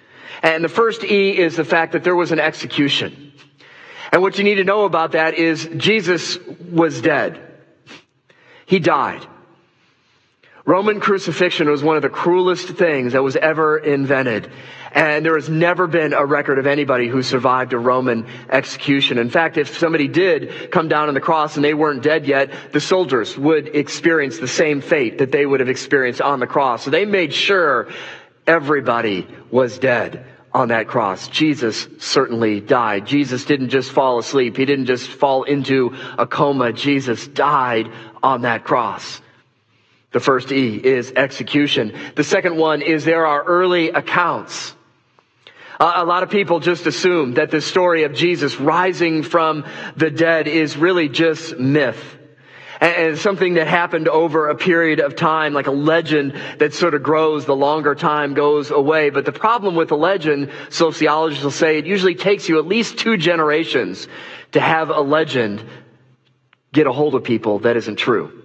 And 0.43 0.65
the 0.65 0.69
first 0.69 1.05
E 1.05 1.37
is 1.37 1.57
the 1.57 1.65
fact 1.65 1.93
that 1.93 2.05
there 2.05 2.17
was 2.17 2.33
an 2.33 2.41
execution. 2.41 3.33
And 4.13 4.23
what 4.23 4.39
you 4.39 4.45
need 4.45 4.57
to 4.57 4.65
know 4.65 4.85
about 4.85 5.13
that 5.13 5.35
is 5.35 5.69
Jesus 5.77 6.39
was 6.71 7.01
dead. 7.03 7.43
He 8.67 8.79
died. 8.79 9.27
Roman 10.67 10.99
crucifixion 10.99 11.71
was 11.71 11.85
one 11.85 11.95
of 11.95 12.03
the 12.03 12.09
cruelest 12.09 12.67
things 12.71 13.13
that 13.13 13.23
was 13.23 13.37
ever 13.37 13.79
invented. 13.79 14.51
And 14.91 15.25
there 15.25 15.37
has 15.37 15.49
never 15.49 15.87
been 15.87 16.13
a 16.13 16.27
record 16.27 16.59
of 16.59 16.67
anybody 16.67 17.07
who 17.07 17.23
survived 17.23 17.73
a 17.73 17.79
Roman 17.79 18.27
execution. 18.51 19.19
In 19.19 19.31
fact, 19.31 19.59
if 19.59 19.79
somebody 19.79 20.09
did 20.09 20.73
come 20.73 20.89
down 20.89 21.07
on 21.07 21.15
the 21.15 21.21
cross 21.21 21.55
and 21.55 21.65
they 21.65 21.75
weren't 21.75 22.03
dead 22.03 22.27
yet, 22.27 22.51
the 22.73 22.81
soldiers 22.81 23.39
would 23.39 23.77
experience 23.77 24.39
the 24.39 24.49
same 24.49 24.81
fate 24.81 25.19
that 25.19 25.31
they 25.31 25.47
would 25.47 25.61
have 25.61 25.69
experienced 25.69 26.21
on 26.21 26.41
the 26.41 26.49
cross. 26.49 26.83
So 26.83 26.91
they 26.91 27.05
made 27.05 27.33
sure 27.33 27.89
everybody 28.45 29.29
was 29.53 29.79
dead 29.79 30.27
on 30.57 30.69
that 30.69 30.89
cross. 30.89 31.29
Jesus 31.29 31.87
certainly 31.99 32.61
died. 32.61 33.07
Jesus 33.07 33.45
didn't 33.45 33.69
just 33.69 33.93
fall 33.93 34.19
asleep. 34.19 34.57
He 34.57 34.65
didn't 34.65 34.87
just 34.87 35.07
fall 35.07 35.43
into 35.43 35.95
a 36.17 36.27
coma. 36.27 36.73
Jesus 36.73 37.29
died 37.29 37.93
on 38.23 38.43
that 38.43 38.65
cross. 38.65 39.21
The 40.13 40.21
first 40.21 40.53
E 40.53 40.77
is 40.77 41.13
execution. 41.15 41.93
The 42.15 42.25
second 42.25 42.57
one 42.57 42.83
is 42.83 43.05
there 43.05 43.27
are 43.27 43.43
early 43.45 43.91
accounts. 43.91 44.75
A 45.79 46.05
lot 46.05 46.23
of 46.23 46.31
people 46.31 46.61
just 46.61 46.87
assume 46.87 47.35
that 47.35 47.51
the 47.51 47.61
story 47.61 48.05
of 48.05 48.15
Jesus 48.15 48.59
rising 48.59 49.23
from 49.23 49.67
the 49.95 50.11
dead 50.11 50.49
is 50.49 50.77
really 50.77 51.11
just 51.11 51.59
myth 51.59 52.17
and 52.81 53.19
something 53.19 53.55
that 53.55 53.67
happened 53.67 54.09
over 54.09 54.49
a 54.49 54.55
period 54.55 55.01
of 55.01 55.17
time, 55.17 55.55
like 55.55 55.67
a 55.67 55.73
legend 55.73 56.35
that 56.59 56.75
sort 56.75 56.95
of 56.95 57.03
grows 57.03 57.47
the 57.47 57.57
longer 57.57 57.95
time 57.95 58.35
goes 58.35 58.71
away. 58.71 59.11
But 59.11 59.25
the 59.25 59.33
problem 59.33 59.75
with 59.77 59.91
a 59.93 59.97
legend, 59.97 60.51
sociologists 60.69 61.45
will 61.45 61.51
say, 61.51 61.79
it 61.79 61.87
usually 61.87 62.15
takes 62.15 62.49
you 62.49 62.59
at 62.59 62.67
least 62.67 62.99
two 62.99 63.17
generations 63.17 64.09
to 64.53 64.61
have 64.61 64.91
a 64.91 65.01
legend 65.01 65.65
get 66.77 66.87
a 66.87 66.93
hold 66.93 67.15
of 67.15 67.25
people 67.25 67.61
that 67.61 67.77
isn't 67.77 67.97
true. 67.97 68.43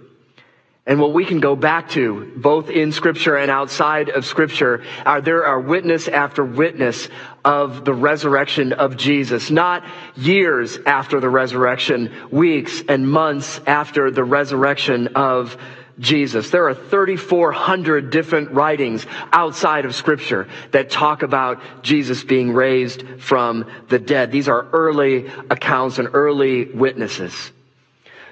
And 0.84 0.98
what 0.98 1.12
we 1.12 1.24
can 1.24 1.38
go 1.38 1.54
back 1.54 1.90
to, 1.90 2.32
both 2.34 2.68
in 2.68 2.90
scripture 2.90 3.36
and 3.36 3.50
outside 3.50 4.08
of 4.08 4.24
scripture, 4.24 4.82
are 5.06 5.20
there 5.20 5.46
are 5.46 5.60
witness 5.60 6.08
after 6.08 6.44
witness 6.44 7.08
of 7.44 7.84
the 7.84 7.94
resurrection 7.94 8.72
of 8.72 8.96
Jesus. 8.96 9.50
Not 9.50 9.84
years 10.16 10.78
after 10.84 11.20
the 11.20 11.28
resurrection, 11.28 12.10
weeks 12.32 12.82
and 12.88 13.08
months 13.08 13.60
after 13.64 14.10
the 14.10 14.24
resurrection 14.24 15.08
of 15.14 15.56
Jesus. 16.00 16.50
There 16.50 16.66
are 16.66 16.74
3,400 16.74 18.10
different 18.10 18.50
writings 18.50 19.06
outside 19.30 19.84
of 19.84 19.94
scripture 19.94 20.48
that 20.72 20.90
talk 20.90 21.22
about 21.22 21.60
Jesus 21.82 22.24
being 22.24 22.54
raised 22.54 23.04
from 23.20 23.70
the 23.88 24.00
dead. 24.00 24.32
These 24.32 24.48
are 24.48 24.66
early 24.72 25.28
accounts 25.50 25.98
and 25.98 26.08
early 26.12 26.64
witnesses. 26.64 27.52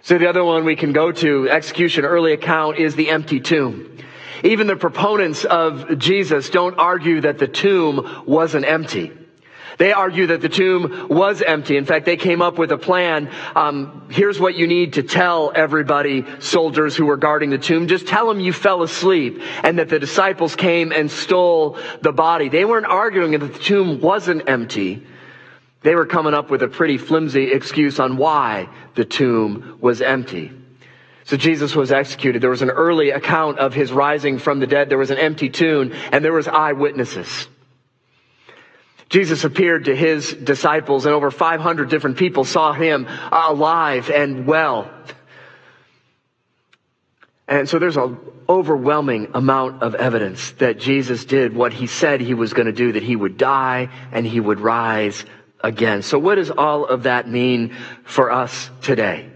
So 0.02 0.18
the 0.18 0.28
other 0.28 0.44
one 0.44 0.64
we 0.64 0.76
can 0.76 0.92
go 0.92 1.12
to, 1.12 1.48
execution 1.48 2.04
early 2.04 2.32
account, 2.32 2.78
is 2.78 2.94
the 2.94 3.10
empty 3.10 3.40
tomb. 3.40 3.98
Even 4.42 4.66
the 4.66 4.76
proponents 4.76 5.44
of 5.44 5.98
Jesus 5.98 6.48
don't 6.50 6.78
argue 6.78 7.20
that 7.20 7.38
the 7.38 7.48
tomb 7.48 8.24
wasn't 8.26 8.64
empty. 8.64 9.12
They 9.80 9.92
argue 9.92 10.26
that 10.26 10.42
the 10.42 10.48
tomb 10.50 11.08
was 11.08 11.40
empty. 11.40 11.78
In 11.78 11.86
fact, 11.86 12.04
they 12.04 12.18
came 12.18 12.42
up 12.42 12.58
with 12.58 12.70
a 12.70 12.76
plan. 12.76 13.30
Um, 13.56 14.08
here's 14.10 14.38
what 14.38 14.54
you 14.54 14.66
need 14.66 14.94
to 14.94 15.02
tell 15.02 15.52
everybody, 15.54 16.26
soldiers 16.38 16.94
who 16.94 17.06
were 17.06 17.16
guarding 17.16 17.48
the 17.48 17.56
tomb. 17.56 17.88
Just 17.88 18.06
tell 18.06 18.28
them 18.28 18.40
you 18.40 18.52
fell 18.52 18.82
asleep 18.82 19.40
and 19.62 19.78
that 19.78 19.88
the 19.88 19.98
disciples 19.98 20.54
came 20.54 20.92
and 20.92 21.10
stole 21.10 21.78
the 22.02 22.12
body. 22.12 22.50
They 22.50 22.66
weren't 22.66 22.84
arguing 22.84 23.32
that 23.32 23.54
the 23.54 23.58
tomb 23.58 24.02
wasn't 24.02 24.50
empty. 24.50 25.06
They 25.82 25.94
were 25.94 26.06
coming 26.06 26.34
up 26.34 26.50
with 26.50 26.62
a 26.62 26.68
pretty 26.68 26.98
flimsy 26.98 27.52
excuse 27.52 27.98
on 27.98 28.16
why 28.16 28.68
the 28.94 29.04
tomb 29.04 29.78
was 29.80 30.02
empty. 30.02 30.52
So 31.24 31.36
Jesus 31.36 31.74
was 31.74 31.92
executed. 31.92 32.42
There 32.42 32.50
was 32.50 32.62
an 32.62 32.70
early 32.70 33.10
account 33.10 33.58
of 33.58 33.72
his 33.72 33.92
rising 33.92 34.38
from 34.38 34.58
the 34.58 34.66
dead. 34.66 34.88
There 34.88 34.98
was 34.98 35.10
an 35.10 35.18
empty 35.18 35.48
tomb 35.48 35.92
and 36.12 36.24
there 36.24 36.32
was 36.32 36.48
eyewitnesses. 36.48 37.46
Jesus 39.08 39.44
appeared 39.44 39.86
to 39.86 39.96
his 39.96 40.32
disciples 40.32 41.06
and 41.06 41.14
over 41.14 41.30
500 41.30 41.88
different 41.88 42.16
people 42.16 42.44
saw 42.44 42.72
him 42.72 43.06
uh, 43.08 43.46
alive 43.48 44.10
and 44.10 44.46
well. 44.46 44.90
And 47.48 47.68
so 47.68 47.80
there's 47.80 47.96
an 47.96 48.18
overwhelming 48.48 49.32
amount 49.34 49.82
of 49.82 49.96
evidence 49.96 50.52
that 50.52 50.78
Jesus 50.78 51.24
did 51.24 51.54
what 51.54 51.72
he 51.72 51.88
said 51.88 52.20
he 52.20 52.34
was 52.34 52.52
going 52.52 52.66
to 52.66 52.72
do, 52.72 52.92
that 52.92 53.02
he 53.02 53.16
would 53.16 53.36
die 53.36 53.88
and 54.12 54.24
he 54.24 54.38
would 54.38 54.60
rise 54.60 55.24
again. 55.62 56.02
So 56.02 56.18
what 56.18 56.36
does 56.36 56.50
all 56.50 56.86
of 56.86 57.04
that 57.04 57.28
mean 57.28 57.76
for 58.04 58.30
us 58.30 58.70
today? 58.82 59.30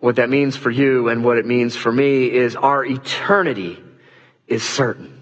What 0.00 0.16
that 0.16 0.28
means 0.28 0.56
for 0.56 0.70
you 0.70 1.08
and 1.08 1.24
what 1.24 1.38
it 1.38 1.46
means 1.46 1.74
for 1.76 1.90
me 1.90 2.30
is 2.30 2.56
our 2.56 2.84
eternity 2.84 3.82
is 4.46 4.62
certain. 4.62 5.14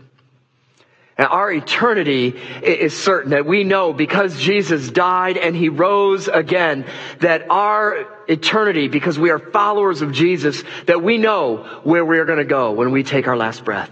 And 1.18 1.28
our 1.28 1.52
eternity 1.52 2.40
is 2.62 2.98
certain 2.98 3.30
that 3.30 3.46
we 3.46 3.64
know 3.64 3.92
because 3.92 4.40
Jesus 4.40 4.90
died 4.90 5.36
and 5.36 5.54
he 5.54 5.68
rose 5.68 6.26
again, 6.26 6.86
that 7.20 7.48
our 7.50 8.08
eternity, 8.26 8.88
because 8.88 9.18
we 9.18 9.30
are 9.30 9.38
followers 9.38 10.02
of 10.02 10.12
Jesus, 10.12 10.64
that 10.86 11.02
we 11.02 11.18
know 11.18 11.58
where 11.84 12.04
we 12.04 12.18
are 12.18 12.24
going 12.24 12.38
to 12.38 12.44
go 12.44 12.72
when 12.72 12.90
we 12.90 13.02
take 13.02 13.28
our 13.28 13.36
last 13.36 13.64
breath. 13.64 13.90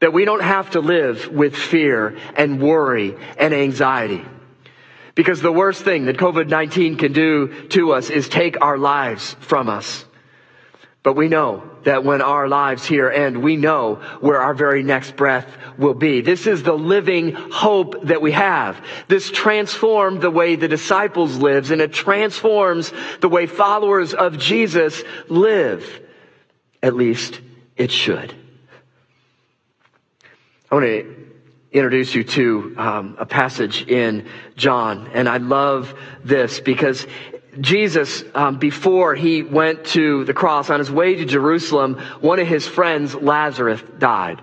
That 0.00 0.12
we 0.12 0.24
don't 0.24 0.42
have 0.42 0.70
to 0.70 0.80
live 0.80 1.28
with 1.28 1.54
fear 1.54 2.16
and 2.34 2.60
worry 2.60 3.14
and 3.38 3.54
anxiety. 3.54 4.24
Because 5.14 5.40
the 5.40 5.52
worst 5.52 5.82
thing 5.82 6.06
that 6.06 6.16
COVID-19 6.16 6.98
can 6.98 7.12
do 7.12 7.68
to 7.68 7.92
us 7.92 8.08
is 8.10 8.28
take 8.28 8.62
our 8.62 8.78
lives 8.78 9.36
from 9.40 9.68
us. 9.68 10.04
But 11.02 11.14
we 11.14 11.28
know 11.28 11.68
that 11.82 12.04
when 12.04 12.22
our 12.22 12.48
lives 12.48 12.86
here 12.86 13.10
end, 13.10 13.42
we 13.42 13.56
know 13.56 13.96
where 14.20 14.40
our 14.40 14.54
very 14.54 14.84
next 14.84 15.16
breath 15.16 15.46
will 15.76 15.94
be. 15.94 16.20
This 16.20 16.46
is 16.46 16.62
the 16.62 16.74
living 16.74 17.32
hope 17.32 18.04
that 18.04 18.22
we 18.22 18.30
have. 18.32 18.80
This 19.08 19.30
transformed 19.30 20.20
the 20.20 20.30
way 20.30 20.54
the 20.54 20.68
disciples 20.68 21.36
lives 21.36 21.72
and 21.72 21.82
it 21.82 21.92
transforms 21.92 22.92
the 23.20 23.28
way 23.28 23.46
followers 23.46 24.14
of 24.14 24.38
Jesus 24.38 25.02
live. 25.28 26.00
At 26.82 26.94
least 26.94 27.40
it 27.76 27.90
should. 27.90 28.32
I 30.70 30.74
want 30.76 30.86
to 30.86 31.21
introduce 31.72 32.14
you 32.14 32.24
to 32.24 32.74
um, 32.76 33.16
a 33.18 33.26
passage 33.26 33.86
in 33.88 34.28
John. 34.56 35.10
And 35.14 35.28
I 35.28 35.38
love 35.38 35.94
this 36.22 36.60
because 36.60 37.06
Jesus, 37.60 38.24
um, 38.34 38.58
before 38.58 39.14
he 39.14 39.42
went 39.42 39.84
to 39.86 40.24
the 40.24 40.34
cross 40.34 40.70
on 40.70 40.78
his 40.78 40.90
way 40.90 41.16
to 41.16 41.24
Jerusalem, 41.24 41.98
one 42.20 42.38
of 42.38 42.46
his 42.46 42.66
friends, 42.66 43.14
Lazarus, 43.14 43.82
died. 43.98 44.40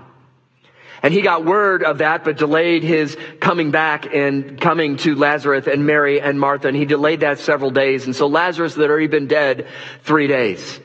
And 1.02 1.14
he 1.14 1.22
got 1.22 1.46
word 1.46 1.84
of 1.84 2.00
that, 2.00 2.24
but 2.24 2.38
delayed 2.38 2.84
his 2.84 3.18
coming 3.40 3.72
back 3.72 4.14
and 4.14 4.60
coming 4.60 4.98
to 4.98 5.16
Lazarus 5.16 5.66
and 5.66 5.86
Mary 5.86 6.20
and 6.20 6.40
Martha. 6.40 6.68
And 6.68 6.76
he 6.76 6.86
delayed 6.86 7.22
that 7.22 7.40
several 7.40 7.72
days. 7.72 8.06
And 8.06 8.16
so 8.16 8.28
Lazarus 8.28 8.76
had 8.76 8.90
already 8.90 9.08
been 9.08 9.28
dead 9.28 9.68
three 10.04 10.28
days. 10.28 10.80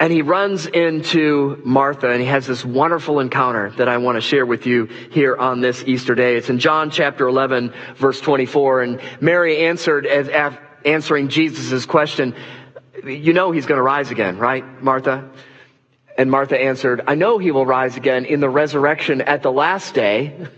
And 0.00 0.10
he 0.10 0.22
runs 0.22 0.64
into 0.64 1.60
Martha 1.62 2.08
and 2.08 2.22
he 2.22 2.26
has 2.26 2.46
this 2.46 2.64
wonderful 2.64 3.20
encounter 3.20 3.68
that 3.76 3.86
I 3.86 3.98
want 3.98 4.16
to 4.16 4.22
share 4.22 4.46
with 4.46 4.64
you 4.64 4.86
here 4.86 5.36
on 5.36 5.60
this 5.60 5.84
Easter 5.86 6.14
day. 6.14 6.36
It's 6.36 6.48
in 6.48 6.58
John 6.58 6.90
chapter 6.90 7.28
11 7.28 7.74
verse 7.96 8.18
24 8.18 8.80
and 8.80 9.00
Mary 9.20 9.58
answered 9.58 10.06
as 10.06 10.56
answering 10.86 11.28
Jesus' 11.28 11.84
question, 11.84 12.34
you 13.04 13.34
know 13.34 13.50
he's 13.50 13.66
going 13.66 13.76
to 13.76 13.82
rise 13.82 14.10
again, 14.10 14.38
right, 14.38 14.82
Martha? 14.82 15.28
And 16.16 16.30
Martha 16.30 16.58
answered, 16.58 17.02
I 17.06 17.14
know 17.14 17.36
he 17.36 17.50
will 17.50 17.66
rise 17.66 17.98
again 17.98 18.24
in 18.24 18.40
the 18.40 18.48
resurrection 18.48 19.20
at 19.20 19.42
the 19.42 19.52
last 19.52 19.94
day. 19.94 20.48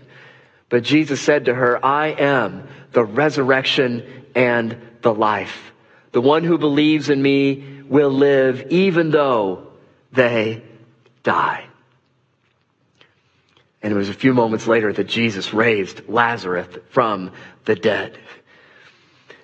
But 0.69 0.83
Jesus 0.83 1.19
said 1.21 1.45
to 1.45 1.53
her, 1.53 1.85
I 1.85 2.07
am 2.07 2.67
the 2.93 3.03
resurrection 3.03 4.25
and 4.35 4.77
the 5.01 5.13
life. 5.13 5.72
The 6.13 6.21
one 6.21 6.43
who 6.43 6.57
believes 6.57 7.09
in 7.09 7.21
me 7.21 7.81
will 7.89 8.11
live 8.11 8.67
even 8.69 9.11
though 9.11 9.67
they 10.11 10.63
die. 11.23 11.65
And 13.81 13.91
it 13.91 13.95
was 13.95 14.09
a 14.09 14.13
few 14.13 14.33
moments 14.33 14.65
later 14.65 14.93
that 14.93 15.07
Jesus 15.07 15.53
raised 15.53 16.07
Lazarus 16.07 16.67
from 16.91 17.31
the 17.65 17.75
dead. 17.75 18.17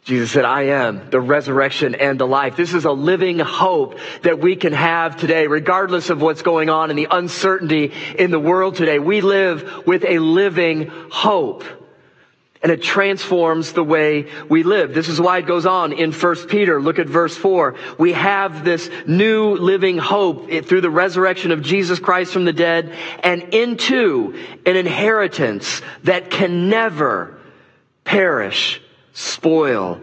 Jesus 0.03 0.31
said, 0.31 0.45
I 0.45 0.63
am 0.63 1.09
the 1.09 1.19
resurrection 1.19 1.93
and 1.93 2.19
the 2.19 2.25
life. 2.25 2.55
This 2.55 2.73
is 2.73 2.85
a 2.85 2.91
living 2.91 3.39
hope 3.39 3.99
that 4.21 4.39
we 4.39 4.55
can 4.55 4.73
have 4.73 5.17
today, 5.17 5.47
regardless 5.47 6.09
of 6.09 6.21
what's 6.21 6.41
going 6.41 6.69
on 6.69 6.89
and 6.89 6.97
the 6.97 7.07
uncertainty 7.11 7.91
in 8.17 8.31
the 8.31 8.39
world 8.39 8.75
today. 8.75 8.97
We 8.99 9.21
live 9.21 9.85
with 9.85 10.05
a 10.05 10.19
living 10.19 10.88
hope. 11.11 11.63
And 12.62 12.74
it 12.74 12.82
transforms 12.82 13.72
the 13.72 13.84
way 13.84 14.30
we 14.50 14.63
live. 14.63 14.94
This 14.94 15.08
is 15.08 15.20
why 15.20 15.38
it 15.38 15.46
goes 15.46 15.66
on 15.66 15.94
in 15.94 16.12
1 16.12 16.36
Peter. 16.48 16.82
Look 16.82 17.00
at 17.00 17.08
verse 17.08 17.38
4. 17.38 17.75
We 17.98 18.12
have 18.12 18.66
this 18.66 18.89
new 19.08 19.56
living 19.56 19.98
hope 19.98 20.51
through 20.66 20.82
the 20.82 20.89
resurrection 20.89 21.51
of 21.51 21.62
Jesus 21.62 22.00
Christ 22.00 22.34
from 22.34 22.44
the 22.44 22.51
dead 22.51 22.94
and 23.24 23.54
into 23.54 24.38
an 24.66 24.75
inheritance 24.75 25.82
that 26.04 26.30
can 26.32 26.68
never 26.68 27.39
perish, 28.04 28.82
spoil, 29.13 30.01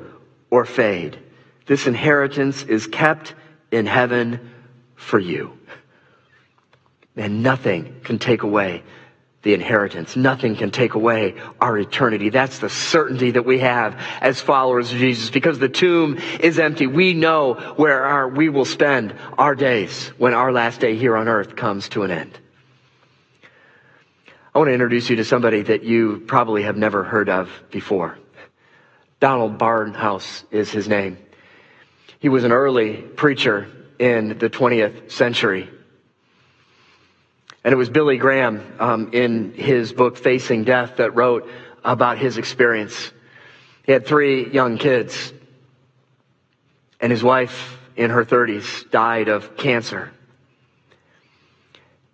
or 0.48 0.64
fade. 0.64 1.18
This 1.66 1.86
inheritance 1.86 2.62
is 2.62 2.86
kept 2.86 3.34
in 3.70 3.84
heaven 3.84 4.52
for 4.94 5.18
you. 5.18 5.58
And 7.16 7.42
nothing 7.42 8.00
can 8.02 8.18
take 8.18 8.44
away 8.44 8.82
the 9.46 9.54
inheritance. 9.54 10.16
Nothing 10.16 10.56
can 10.56 10.72
take 10.72 10.94
away 10.94 11.36
our 11.60 11.78
eternity. 11.78 12.30
That's 12.30 12.58
the 12.58 12.68
certainty 12.68 13.30
that 13.30 13.46
we 13.46 13.60
have 13.60 13.96
as 14.20 14.40
followers 14.40 14.92
of 14.92 14.98
Jesus. 14.98 15.30
Because 15.30 15.60
the 15.60 15.68
tomb 15.68 16.18
is 16.40 16.58
empty, 16.58 16.88
we 16.88 17.14
know 17.14 17.54
where 17.76 18.04
our, 18.04 18.28
we 18.28 18.48
will 18.48 18.64
spend 18.64 19.14
our 19.38 19.54
days 19.54 20.08
when 20.18 20.34
our 20.34 20.50
last 20.50 20.80
day 20.80 20.96
here 20.96 21.16
on 21.16 21.28
earth 21.28 21.54
comes 21.54 21.88
to 21.90 22.02
an 22.02 22.10
end. 22.10 22.36
I 24.52 24.58
want 24.58 24.68
to 24.68 24.74
introduce 24.74 25.08
you 25.08 25.16
to 25.16 25.24
somebody 25.24 25.62
that 25.62 25.84
you 25.84 26.24
probably 26.26 26.64
have 26.64 26.76
never 26.76 27.04
heard 27.04 27.28
of 27.28 27.48
before. 27.70 28.18
Donald 29.20 29.58
Barnhouse 29.58 30.42
is 30.50 30.72
his 30.72 30.88
name. 30.88 31.18
He 32.18 32.28
was 32.28 32.42
an 32.42 32.50
early 32.50 32.96
preacher 32.96 33.68
in 34.00 34.38
the 34.38 34.50
20th 34.50 35.12
century. 35.12 35.70
And 37.66 37.72
it 37.72 37.76
was 37.76 37.90
Billy 37.90 38.16
Graham 38.16 38.62
um, 38.78 39.10
in 39.12 39.52
his 39.52 39.92
book 39.92 40.18
Facing 40.18 40.62
Death 40.62 40.98
that 40.98 41.16
wrote 41.16 41.50
about 41.84 42.16
his 42.16 42.38
experience. 42.38 43.10
He 43.82 43.90
had 43.90 44.06
three 44.06 44.48
young 44.52 44.78
kids, 44.78 45.32
and 47.00 47.10
his 47.10 47.24
wife 47.24 47.76
in 47.96 48.10
her 48.10 48.24
30s 48.24 48.88
died 48.92 49.26
of 49.26 49.56
cancer. 49.56 50.12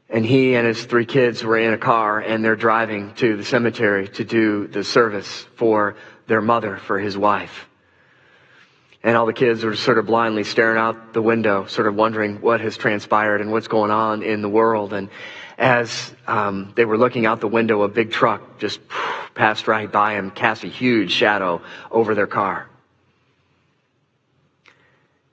And 0.09 0.25
he 0.25 0.55
and 0.55 0.67
his 0.67 0.87
three 0.87 1.05
kids 1.05 1.45
were 1.45 1.59
in 1.59 1.75
a 1.75 1.79
car 1.79 2.19
and 2.19 2.43
they're 2.43 2.57
driving 2.57 3.13
to 3.17 3.37
the 3.37 3.45
cemetery 3.45 4.09
to 4.09 4.25
do 4.25 4.69
the 4.69 4.83
service 4.83 5.47
for 5.57 5.97
their 6.29 6.41
mother, 6.41 6.79
for 6.79 6.99
his 6.99 7.19
wife. 7.19 7.69
And 9.03 9.19
all 9.19 9.27
the 9.27 9.33
kids 9.35 9.65
are 9.65 9.77
sort 9.77 9.99
of 9.99 10.07
blindly 10.07 10.45
staring 10.45 10.79
out 10.79 11.13
the 11.13 11.21
window, 11.21 11.67
sort 11.67 11.89
of 11.89 11.95
wondering 11.95 12.41
what 12.41 12.63
has 12.63 12.79
transpired 12.79 13.43
and 13.43 13.53
what's 13.53 13.69
going 13.69 13.91
on 13.91 14.23
in 14.23 14.41
the 14.41 14.49
world. 14.49 14.93
And 14.93 15.11
as 15.59 16.15
um, 16.27 16.73
they 16.77 16.85
were 16.85 16.99
looking 16.99 17.27
out 17.27 17.41
the 17.41 17.49
window, 17.49 17.83
a 17.83 17.89
big 17.89 18.11
truck 18.11 18.59
just 18.59 18.81
passed 19.35 19.69
right 19.69 19.91
by 19.91 20.15
him, 20.15 20.31
cast 20.31 20.65
a 20.65 20.69
huge 20.69 21.13
shadow 21.13 21.63
over 21.91 22.15
their 22.15 22.27
car. 22.27 22.69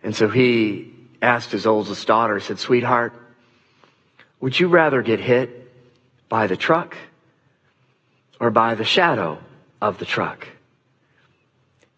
And 0.03 0.15
so 0.15 0.29
he 0.29 0.93
asked 1.21 1.51
his 1.51 1.65
oldest 1.65 2.07
daughter, 2.07 2.39
said, 2.39 2.59
Sweetheart, 2.59 3.13
would 4.39 4.57
you 4.57 4.67
rather 4.69 5.01
get 5.01 5.19
hit 5.19 5.71
by 6.29 6.47
the 6.47 6.55
truck 6.55 6.95
or 8.39 8.49
by 8.49 8.75
the 8.75 8.85
shadow 8.85 9.39
of 9.81 9.97
the 9.97 10.05
truck? 10.05 10.47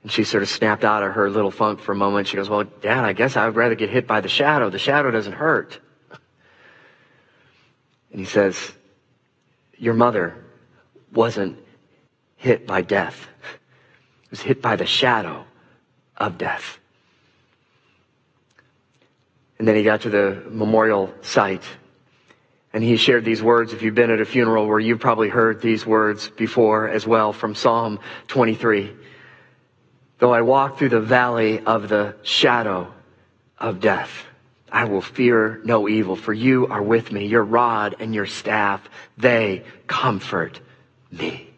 And 0.01 0.11
she 0.11 0.23
sort 0.23 0.41
of 0.41 0.49
snapped 0.49 0.83
out 0.83 1.03
of 1.03 1.13
her 1.13 1.29
little 1.29 1.51
funk 1.51 1.79
for 1.79 1.91
a 1.91 1.95
moment. 1.95 2.27
She 2.27 2.35
goes, 2.35 2.49
Well, 2.49 2.63
Dad, 2.63 3.03
I 3.05 3.13
guess 3.13 3.37
I 3.37 3.45
would 3.45 3.55
rather 3.55 3.75
get 3.75 3.91
hit 3.91 4.07
by 4.07 4.21
the 4.21 4.29
shadow. 4.29 4.71
The 4.71 4.79
shadow 4.79 5.11
doesn't 5.11 5.33
hurt. 5.33 5.79
And 8.11 8.19
he 8.19 8.25
says, 8.25 8.71
Your 9.77 9.93
mother 9.93 10.35
wasn't 11.13 11.57
hit 12.35 12.67
by 12.67 12.81
death, 12.81 13.27
it 14.23 14.31
was 14.31 14.41
hit 14.41 14.61
by 14.61 14.75
the 14.75 14.85
shadow 14.85 15.45
of 16.17 16.37
death. 16.37 16.79
And 19.59 19.67
then 19.67 19.75
he 19.75 19.83
got 19.83 20.01
to 20.01 20.09
the 20.09 20.43
memorial 20.49 21.13
site 21.21 21.63
and 22.73 22.83
he 22.83 22.95
shared 22.95 23.25
these 23.25 23.43
words. 23.43 23.73
If 23.73 23.81
you've 23.81 23.95
been 23.95 24.11
at 24.11 24.21
a 24.21 24.25
funeral 24.25 24.67
where 24.67 24.79
you've 24.79 24.99
probably 24.99 25.29
heard 25.29 25.61
these 25.61 25.85
words 25.85 26.29
before 26.29 26.87
as 26.87 27.05
well 27.05 27.33
from 27.33 27.53
Psalm 27.53 27.99
23. 28.27 28.95
Though 30.19 30.33
I 30.33 30.41
walk 30.41 30.77
through 30.77 30.89
the 30.89 31.01
valley 31.01 31.59
of 31.59 31.89
the 31.89 32.15
shadow 32.23 32.93
of 33.59 33.79
death, 33.79 34.25
I 34.71 34.85
will 34.85 35.01
fear 35.01 35.59
no 35.63 35.89
evil, 35.89 36.15
for 36.15 36.33
you 36.33 36.67
are 36.67 36.81
with 36.81 37.11
me. 37.11 37.27
Your 37.27 37.43
rod 37.43 37.95
and 37.99 38.15
your 38.15 38.25
staff, 38.25 38.81
they 39.17 39.65
comfort 39.87 40.59
me. 41.11 41.51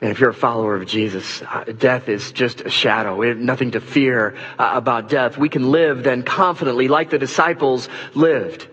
And 0.00 0.10
if 0.10 0.20
you're 0.20 0.30
a 0.30 0.34
follower 0.34 0.74
of 0.74 0.86
Jesus, 0.86 1.40
uh, 1.40 1.64
death 1.64 2.10
is 2.10 2.30
just 2.32 2.60
a 2.60 2.68
shadow. 2.68 3.16
We 3.16 3.28
have 3.28 3.38
nothing 3.38 3.70
to 3.70 3.80
fear 3.80 4.36
uh, 4.58 4.72
about 4.74 5.08
death. 5.08 5.38
We 5.38 5.48
can 5.48 5.70
live 5.70 6.02
then 6.02 6.24
confidently 6.24 6.88
like 6.88 7.08
the 7.08 7.18
disciples 7.18 7.88
lived. 8.12 8.68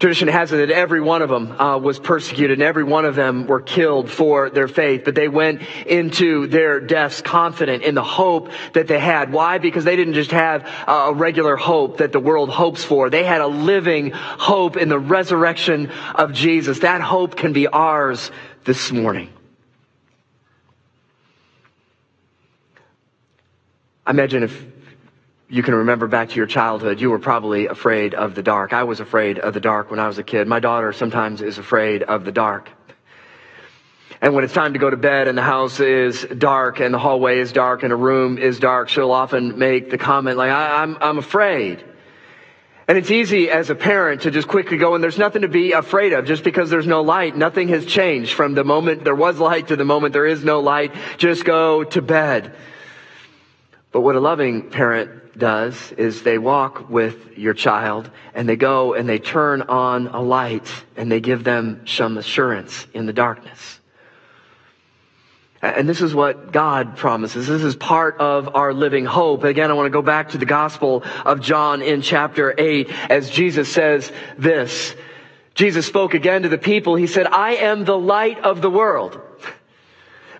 Tradition 0.00 0.28
has 0.28 0.52
it 0.52 0.56
that 0.56 0.70
every 0.70 1.00
one 1.00 1.22
of 1.22 1.28
them 1.28 1.52
uh, 1.60 1.78
was 1.78 2.00
persecuted 2.00 2.58
and 2.58 2.62
every 2.62 2.82
one 2.82 3.04
of 3.04 3.14
them 3.14 3.46
were 3.46 3.60
killed 3.60 4.10
for 4.10 4.50
their 4.50 4.66
faith, 4.66 5.02
but 5.04 5.14
they 5.14 5.28
went 5.28 5.62
into 5.86 6.48
their 6.48 6.80
deaths 6.80 7.22
confident 7.22 7.84
in 7.84 7.94
the 7.94 8.02
hope 8.02 8.50
that 8.72 8.88
they 8.88 8.98
had. 8.98 9.32
Why? 9.32 9.58
Because 9.58 9.84
they 9.84 9.94
didn't 9.94 10.14
just 10.14 10.32
have 10.32 10.68
a 10.88 11.12
regular 11.14 11.56
hope 11.56 11.98
that 11.98 12.12
the 12.12 12.20
world 12.20 12.50
hopes 12.50 12.82
for. 12.82 13.08
They 13.08 13.24
had 13.24 13.40
a 13.40 13.46
living 13.46 14.10
hope 14.10 14.76
in 14.76 14.88
the 14.88 14.98
resurrection 14.98 15.90
of 16.14 16.32
Jesus. 16.32 16.80
That 16.80 17.00
hope 17.00 17.36
can 17.36 17.52
be 17.52 17.68
ours 17.68 18.32
this 18.64 18.90
morning. 18.90 19.30
I 24.06 24.10
imagine 24.10 24.42
if 24.42 24.73
you 25.48 25.62
can 25.62 25.74
remember 25.74 26.06
back 26.06 26.30
to 26.30 26.36
your 26.36 26.46
childhood, 26.46 27.00
you 27.00 27.10
were 27.10 27.18
probably 27.18 27.66
afraid 27.66 28.14
of 28.14 28.34
the 28.34 28.42
dark. 28.42 28.72
I 28.72 28.84
was 28.84 29.00
afraid 29.00 29.38
of 29.38 29.52
the 29.52 29.60
dark 29.60 29.90
when 29.90 30.00
I 30.00 30.06
was 30.06 30.18
a 30.18 30.22
kid. 30.22 30.48
My 30.48 30.60
daughter 30.60 30.92
sometimes 30.92 31.42
is 31.42 31.58
afraid 31.58 32.02
of 32.02 32.24
the 32.24 32.32
dark. 32.32 32.70
And 34.22 34.34
when 34.34 34.42
it's 34.42 34.54
time 34.54 34.72
to 34.72 34.78
go 34.78 34.88
to 34.88 34.96
bed 34.96 35.28
and 35.28 35.36
the 35.36 35.42
house 35.42 35.80
is 35.80 36.24
dark 36.38 36.80
and 36.80 36.94
the 36.94 36.98
hallway 36.98 37.40
is 37.40 37.52
dark 37.52 37.82
and 37.82 37.92
a 37.92 37.96
room 37.96 38.38
is 38.38 38.58
dark, 38.58 38.88
she'll 38.88 39.10
often 39.10 39.58
make 39.58 39.90
the 39.90 39.98
comment 39.98 40.38
like, 40.38 40.50
I, 40.50 40.82
am 40.82 40.96
I'm, 40.96 41.02
I'm 41.02 41.18
afraid. 41.18 41.84
And 42.88 42.96
it's 42.96 43.10
easy 43.10 43.50
as 43.50 43.68
a 43.68 43.74
parent 43.74 44.22
to 44.22 44.30
just 44.30 44.48
quickly 44.48 44.76
go, 44.76 44.94
and 44.94 45.02
there's 45.02 45.18
nothing 45.18 45.42
to 45.42 45.48
be 45.48 45.72
afraid 45.72 46.12
of 46.12 46.26
just 46.26 46.44
because 46.44 46.68
there's 46.70 46.86
no 46.86 47.02
light. 47.02 47.36
Nothing 47.36 47.68
has 47.68 47.84
changed 47.84 48.32
from 48.32 48.54
the 48.54 48.64
moment 48.64 49.04
there 49.04 49.14
was 49.14 49.38
light 49.38 49.68
to 49.68 49.76
the 49.76 49.84
moment 49.84 50.12
there 50.12 50.26
is 50.26 50.44
no 50.44 50.60
light. 50.60 50.94
Just 51.16 51.44
go 51.44 51.84
to 51.84 52.02
bed. 52.02 52.54
But 53.90 54.00
what 54.00 54.16
a 54.16 54.20
loving 54.20 54.70
parent 54.70 55.23
does 55.38 55.92
is 55.92 56.22
they 56.22 56.38
walk 56.38 56.88
with 56.88 57.36
your 57.36 57.54
child 57.54 58.10
and 58.34 58.48
they 58.48 58.56
go 58.56 58.94
and 58.94 59.08
they 59.08 59.18
turn 59.18 59.62
on 59.62 60.08
a 60.08 60.20
light 60.20 60.70
and 60.96 61.10
they 61.10 61.20
give 61.20 61.44
them 61.44 61.82
some 61.86 62.18
assurance 62.18 62.86
in 62.94 63.06
the 63.06 63.12
darkness. 63.12 63.80
And 65.62 65.88
this 65.88 66.02
is 66.02 66.14
what 66.14 66.52
God 66.52 66.96
promises. 66.96 67.46
This 67.46 67.62
is 67.62 67.74
part 67.74 68.18
of 68.18 68.54
our 68.54 68.74
living 68.74 69.06
hope. 69.06 69.44
Again, 69.44 69.70
I 69.70 69.74
want 69.74 69.86
to 69.86 69.90
go 69.90 70.02
back 70.02 70.30
to 70.30 70.38
the 70.38 70.44
Gospel 70.44 71.02
of 71.24 71.40
John 71.40 71.80
in 71.80 72.02
chapter 72.02 72.54
8 72.56 72.90
as 73.10 73.30
Jesus 73.30 73.72
says 73.72 74.12
this. 74.36 74.94
Jesus 75.54 75.86
spoke 75.86 76.14
again 76.14 76.42
to 76.42 76.48
the 76.48 76.58
people. 76.58 76.96
He 76.96 77.06
said, 77.06 77.26
I 77.26 77.54
am 77.56 77.84
the 77.84 77.98
light 77.98 78.40
of 78.40 78.60
the 78.60 78.70
world 78.70 79.20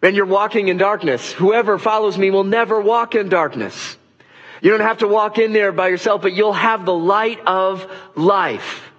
and 0.04 0.14
you're 0.14 0.26
walking 0.26 0.68
in 0.68 0.76
darkness. 0.76 1.32
Whoever 1.32 1.78
follows 1.78 2.18
me 2.18 2.30
will 2.30 2.44
never 2.44 2.78
walk 2.78 3.14
in 3.14 3.30
darkness. 3.30 3.96
You 4.64 4.70
don't 4.70 4.80
have 4.80 5.00
to 5.00 5.08
walk 5.08 5.36
in 5.36 5.52
there 5.52 5.72
by 5.72 5.88
yourself, 5.88 6.22
but 6.22 6.32
you'll 6.32 6.54
have 6.54 6.86
the 6.86 6.94
light 6.94 7.38
of 7.46 7.86
life. 8.16 8.90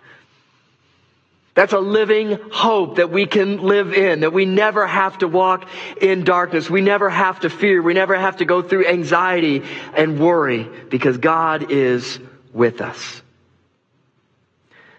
That's 1.55 1.73
a 1.73 1.79
living 1.79 2.37
hope 2.51 2.97
that 2.97 3.09
we 3.09 3.25
can 3.25 3.63
live 3.63 3.91
in, 3.91 4.19
that 4.19 4.31
we 4.31 4.45
never 4.45 4.85
have 4.85 5.17
to 5.19 5.27
walk 5.27 5.67
in 5.99 6.23
darkness. 6.23 6.69
We 6.69 6.81
never 6.81 7.09
have 7.09 7.39
to 7.39 7.49
fear. 7.49 7.81
We 7.81 7.95
never 7.95 8.15
have 8.15 8.37
to 8.37 8.45
go 8.45 8.61
through 8.61 8.85
anxiety 8.85 9.63
and 9.95 10.19
worry 10.19 10.69
because 10.89 11.17
God 11.17 11.71
is 11.71 12.19
with 12.53 12.79
us. 12.79 13.23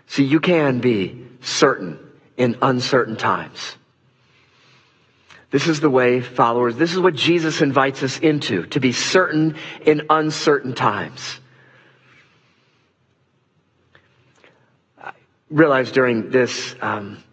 See, 0.09 0.25
you 0.25 0.41
can 0.41 0.81
be 0.81 1.29
certain 1.43 2.01
in 2.37 2.57
uncertain 2.61 3.15
times. 3.15 3.77
This 5.57 5.69
is 5.69 5.81
the 5.81 5.89
way, 5.89 6.21
followers, 6.21 6.77
this 6.77 6.93
is 6.93 7.01
what 7.01 7.15
Jesus 7.15 7.63
invites 7.63 8.03
us 8.03 8.19
into, 8.19 8.67
to 8.67 8.79
be 8.79 8.93
certain 8.93 9.57
in 9.87 10.03
uncertain 10.11 10.75
times. 10.75 11.41
I 15.03 15.13
realized 15.49 15.95
during 15.95 16.29
this 16.29 16.77
um, 16.83 17.25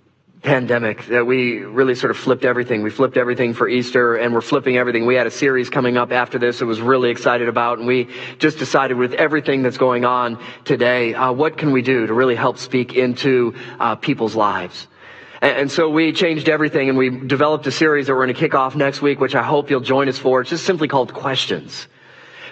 pandemic 0.42 1.06
that 1.08 1.28
we 1.28 1.66
really 1.66 1.96
sort 1.96 2.12
of 2.12 2.18
flipped 2.18 2.46
everything. 2.46 2.82
We 2.82 2.92
flipped 2.92 3.18
everything 3.18 3.54
for 3.54 3.68
Easter 3.68 4.16
and 4.16 4.34
we're 4.34 4.40
flipping 4.40 4.78
everything. 4.78 5.06
We 5.06 5.16
had 5.16 5.28
a 5.28 5.32
series 5.32 5.70
coming 5.70 5.98
up 5.98 6.14
after 6.14 6.40
this 6.40 6.60
that 6.60 6.66
was 6.66 6.80
really 6.80 7.10
excited 7.10 7.50
about 7.50 7.80
and 7.80 7.88
we 7.88 8.08
just 8.40 8.58
decided 8.58 8.96
with 8.96 9.12
everything 9.16 9.64
that's 9.64 9.78
going 9.78 10.06
on 10.06 10.42
today, 10.64 11.14
uh, 11.14 11.34
what 11.34 11.58
can 11.58 11.74
we 11.74 11.82
do 11.82 12.08
to 12.08 12.14
really 12.14 12.36
help 12.36 12.58
speak 12.58 12.94
into 12.94 13.54
uh, 13.82 13.96
people's 13.96 14.34
lives? 14.34 14.88
And 15.44 15.70
so 15.70 15.90
we 15.90 16.14
changed 16.14 16.48
everything 16.48 16.88
and 16.88 16.98
we 16.98 17.10
developed 17.10 17.68
a 17.68 17.72
series 17.72 18.08
that 18.08 18.14
we're 18.14 18.24
going 18.24 18.34
to 18.34 18.40
kick 18.40 18.56
off 18.56 18.78
next 18.78 19.02
week, 19.02 19.20
which 19.20 19.36
I 19.36 19.44
hope 19.44 19.70
you'll 19.70 19.82
join 19.82 20.08
us 20.08 20.18
for. 20.18 20.40
It's 20.40 20.50
just 20.50 20.66
simply 20.66 20.88
called 20.88 21.14
Questions. 21.14 21.86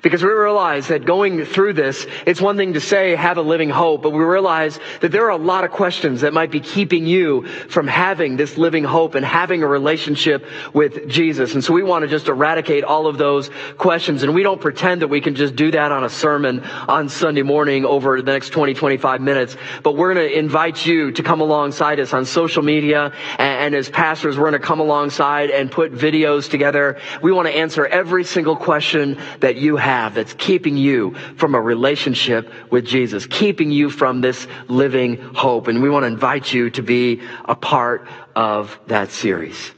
Because 0.01 0.23
we 0.23 0.29
realize 0.29 0.87
that 0.87 1.05
going 1.05 1.45
through 1.45 1.73
this, 1.73 2.07
it's 2.25 2.41
one 2.41 2.57
thing 2.57 2.73
to 2.73 2.81
say 2.81 3.15
have 3.15 3.37
a 3.37 3.41
living 3.43 3.69
hope, 3.69 4.01
but 4.01 4.09
we 4.09 4.23
realize 4.23 4.79
that 5.01 5.11
there 5.11 5.25
are 5.25 5.29
a 5.29 5.37
lot 5.37 5.63
of 5.63 5.69
questions 5.69 6.21
that 6.21 6.33
might 6.33 6.49
be 6.49 6.59
keeping 6.59 7.05
you 7.05 7.45
from 7.69 7.87
having 7.87 8.35
this 8.35 8.57
living 8.57 8.83
hope 8.83 9.13
and 9.13 9.23
having 9.23 9.61
a 9.61 9.67
relationship 9.67 10.45
with 10.73 11.07
Jesus. 11.07 11.53
And 11.53 11.63
so 11.63 11.73
we 11.73 11.83
want 11.83 12.01
to 12.01 12.07
just 12.07 12.27
eradicate 12.27 12.83
all 12.83 13.05
of 13.05 13.19
those 13.19 13.51
questions. 13.77 14.23
And 14.23 14.33
we 14.33 14.41
don't 14.41 14.59
pretend 14.59 15.03
that 15.03 15.09
we 15.09 15.21
can 15.21 15.35
just 15.35 15.55
do 15.55 15.69
that 15.69 15.91
on 15.91 16.03
a 16.03 16.09
sermon 16.09 16.63
on 16.87 17.07
Sunday 17.07 17.43
morning 17.43 17.85
over 17.85 18.21
the 18.23 18.31
next 18.31 18.49
20, 18.49 18.73
25 18.73 19.21
minutes. 19.21 19.55
But 19.83 19.95
we're 19.95 20.15
going 20.15 20.27
to 20.27 20.37
invite 20.37 20.83
you 20.83 21.11
to 21.11 21.21
come 21.21 21.41
alongside 21.41 21.99
us 21.99 22.11
on 22.11 22.25
social 22.25 22.63
media. 22.63 23.13
And, 23.37 23.75
as 23.75 23.89
pastors, 23.89 24.35
we're 24.35 24.49
going 24.49 24.59
to 24.59 24.67
come 24.67 24.79
alongside 24.79 25.51
and 25.51 25.71
put 25.71 25.93
videos 25.93 26.49
together. 26.49 26.97
We 27.21 27.31
want 27.31 27.47
to 27.47 27.53
answer 27.53 27.85
every 27.85 28.23
single 28.23 28.55
question 28.55 29.19
that 29.41 29.57
you 29.57 29.77
have 29.77 29.90
have 29.91 30.15
that's 30.15 30.33
keeping 30.33 30.77
you 30.77 31.13
from 31.35 31.53
a 31.53 31.61
relationship 31.61 32.51
with 32.71 32.85
Jesus, 32.85 33.25
keeping 33.25 33.71
you 33.71 33.89
from 33.89 34.21
this 34.21 34.47
living 34.69 35.17
hope. 35.35 35.67
And 35.67 35.83
we 35.83 35.89
want 35.89 36.03
to 36.03 36.07
invite 36.07 36.53
you 36.53 36.69
to 36.71 36.81
be 36.81 37.21
a 37.43 37.55
part 37.55 38.07
of 38.33 38.79
that 38.87 39.11
series. 39.11 39.71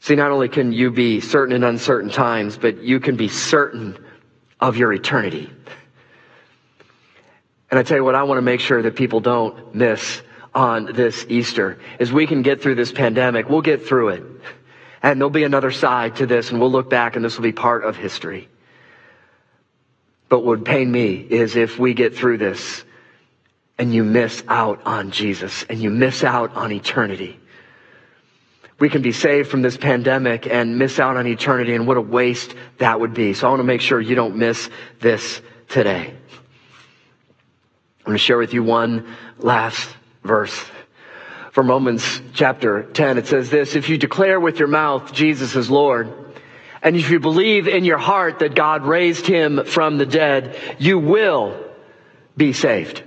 See, 0.00 0.16
not 0.16 0.30
only 0.30 0.48
can 0.48 0.72
you 0.72 0.90
be 0.90 1.20
certain 1.20 1.54
in 1.54 1.64
uncertain 1.64 2.10
times, 2.10 2.58
but 2.58 2.82
you 2.82 3.00
can 3.00 3.16
be 3.16 3.28
certain 3.28 3.98
of 4.60 4.76
your 4.76 4.92
eternity. 4.92 5.50
And 7.70 7.78
I 7.78 7.82
tell 7.82 7.96
you 7.96 8.04
what, 8.04 8.14
I 8.14 8.24
want 8.24 8.38
to 8.38 8.42
make 8.42 8.60
sure 8.60 8.82
that 8.82 8.96
people 8.96 9.20
don't 9.20 9.74
miss 9.74 10.22
on 10.54 10.92
this 10.92 11.24
Easter 11.28 11.78
is 11.98 12.12
we 12.12 12.26
can 12.26 12.42
get 12.42 12.60
through 12.60 12.74
this 12.74 12.92
pandemic. 12.92 13.48
We'll 13.48 13.62
get 13.62 13.86
through 13.86 14.08
it. 14.10 14.24
And 15.02 15.20
there'll 15.20 15.30
be 15.30 15.44
another 15.44 15.70
side 15.70 16.16
to 16.16 16.26
this 16.26 16.50
and 16.50 16.60
we'll 16.60 16.70
look 16.70 16.90
back 16.90 17.16
and 17.16 17.24
this 17.24 17.36
will 17.36 17.44
be 17.44 17.52
part 17.52 17.84
of 17.84 17.96
history. 17.96 18.48
But 20.28 20.40
what 20.40 20.58
would 20.58 20.64
pain 20.64 20.90
me 20.90 21.14
is 21.14 21.56
if 21.56 21.78
we 21.78 21.94
get 21.94 22.14
through 22.14 22.38
this 22.38 22.84
and 23.78 23.94
you 23.94 24.04
miss 24.04 24.44
out 24.46 24.82
on 24.84 25.10
Jesus 25.10 25.64
and 25.68 25.80
you 25.82 25.90
miss 25.90 26.22
out 26.22 26.54
on 26.54 26.70
eternity. 26.70 27.40
We 28.78 28.88
can 28.90 29.02
be 29.02 29.12
saved 29.12 29.50
from 29.50 29.62
this 29.62 29.76
pandemic 29.76 30.46
and 30.46 30.78
miss 30.78 30.98
out 31.00 31.16
on 31.16 31.26
eternity 31.26 31.74
and 31.74 31.86
what 31.86 31.96
a 31.96 32.02
waste 32.02 32.54
that 32.78 33.00
would 33.00 33.14
be. 33.14 33.34
So 33.34 33.46
I 33.46 33.50
want 33.50 33.60
to 33.60 33.64
make 33.64 33.80
sure 33.80 34.00
you 34.00 34.14
don't 34.14 34.36
miss 34.36 34.68
this 35.00 35.40
today. 35.68 36.14
I'm 38.00 38.04
going 38.04 38.14
to 38.14 38.18
share 38.18 38.38
with 38.38 38.54
you 38.54 38.62
one 38.62 39.14
last 39.38 39.88
verse. 40.24 40.64
From 41.50 41.68
Romans 41.68 42.22
chapter 42.32 42.84
10, 42.84 43.18
it 43.18 43.26
says 43.26 43.50
this, 43.50 43.74
if 43.74 43.88
you 43.88 43.98
declare 43.98 44.38
with 44.38 44.60
your 44.60 44.68
mouth 44.68 45.12
Jesus 45.12 45.56
is 45.56 45.68
Lord, 45.68 46.14
and 46.80 46.96
if 46.96 47.10
you 47.10 47.18
believe 47.18 47.66
in 47.66 47.84
your 47.84 47.98
heart 47.98 48.38
that 48.38 48.54
God 48.54 48.84
raised 48.84 49.26
him 49.26 49.64
from 49.64 49.98
the 49.98 50.06
dead, 50.06 50.56
you 50.78 50.98
will 50.98 51.58
be 52.36 52.52
saved. 52.52 53.02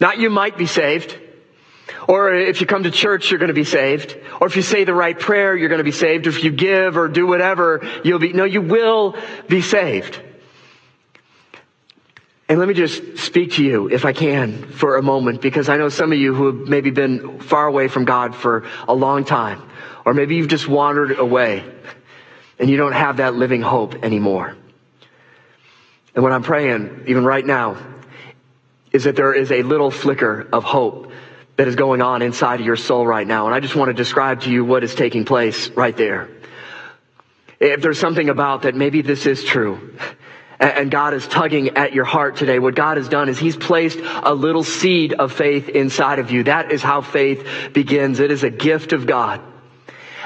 Not 0.00 0.18
you 0.18 0.30
might 0.30 0.58
be 0.58 0.66
saved. 0.66 1.16
Or 2.06 2.34
if 2.34 2.60
you 2.60 2.66
come 2.66 2.82
to 2.82 2.90
church, 2.90 3.30
you're 3.30 3.38
going 3.38 3.48
to 3.48 3.54
be 3.54 3.64
saved. 3.64 4.18
Or 4.40 4.46
if 4.46 4.56
you 4.56 4.62
say 4.62 4.84
the 4.84 4.94
right 4.94 5.18
prayer, 5.18 5.56
you're 5.56 5.68
going 5.68 5.78
to 5.78 5.84
be 5.84 5.92
saved. 5.92 6.26
Or 6.26 6.30
if 6.30 6.44
you 6.44 6.50
give 6.50 6.96
or 6.96 7.08
do 7.08 7.26
whatever, 7.26 7.88
you'll 8.04 8.18
be, 8.18 8.32
no, 8.32 8.44
you 8.44 8.62
will 8.62 9.16
be 9.48 9.62
saved. 9.62 10.20
And 12.48 12.58
let 12.58 12.66
me 12.66 12.72
just 12.72 13.18
speak 13.18 13.52
to 13.52 13.64
you, 13.64 13.90
if 13.90 14.06
I 14.06 14.14
can, 14.14 14.62
for 14.70 14.96
a 14.96 15.02
moment, 15.02 15.42
because 15.42 15.68
I 15.68 15.76
know 15.76 15.90
some 15.90 16.12
of 16.12 16.18
you 16.18 16.34
who 16.34 16.46
have 16.46 16.68
maybe 16.68 16.90
been 16.90 17.40
far 17.40 17.66
away 17.66 17.88
from 17.88 18.06
God 18.06 18.34
for 18.34 18.66
a 18.86 18.94
long 18.94 19.24
time, 19.24 19.62
or 20.06 20.14
maybe 20.14 20.36
you've 20.36 20.48
just 20.48 20.66
wandered 20.66 21.18
away 21.18 21.62
and 22.58 22.70
you 22.70 22.78
don't 22.78 22.92
have 22.92 23.18
that 23.18 23.34
living 23.34 23.60
hope 23.60 24.02
anymore. 24.02 24.56
And 26.14 26.24
what 26.24 26.32
I'm 26.32 26.42
praying, 26.42 27.04
even 27.06 27.24
right 27.24 27.44
now, 27.44 27.76
is 28.92 29.04
that 29.04 29.14
there 29.14 29.34
is 29.34 29.52
a 29.52 29.62
little 29.62 29.90
flicker 29.90 30.48
of 30.50 30.64
hope 30.64 31.12
that 31.56 31.68
is 31.68 31.76
going 31.76 32.00
on 32.00 32.22
inside 32.22 32.60
of 32.60 32.66
your 32.66 32.76
soul 32.76 33.06
right 33.06 33.26
now. 33.26 33.46
And 33.46 33.54
I 33.54 33.60
just 33.60 33.76
want 33.76 33.90
to 33.90 33.94
describe 33.94 34.42
to 34.42 34.50
you 34.50 34.64
what 34.64 34.82
is 34.82 34.94
taking 34.94 35.26
place 35.26 35.68
right 35.70 35.96
there. 35.96 36.30
If 37.60 37.82
there's 37.82 37.98
something 37.98 38.30
about 38.30 38.62
that, 38.62 38.74
maybe 38.74 39.02
this 39.02 39.26
is 39.26 39.44
true 39.44 39.94
and 40.60 40.90
God 40.90 41.14
is 41.14 41.26
tugging 41.26 41.76
at 41.76 41.92
your 41.92 42.04
heart 42.04 42.36
today. 42.36 42.58
What 42.58 42.74
God 42.74 42.96
has 42.96 43.08
done 43.08 43.28
is 43.28 43.38
He's 43.38 43.56
placed 43.56 43.98
a 44.00 44.34
little 44.34 44.64
seed 44.64 45.12
of 45.12 45.32
faith 45.32 45.68
inside 45.68 46.18
of 46.18 46.30
you. 46.30 46.44
That 46.44 46.72
is 46.72 46.82
how 46.82 47.00
faith 47.00 47.46
begins. 47.72 48.20
It 48.20 48.30
is 48.30 48.42
a 48.42 48.50
gift 48.50 48.92
of 48.92 49.06
God. 49.06 49.40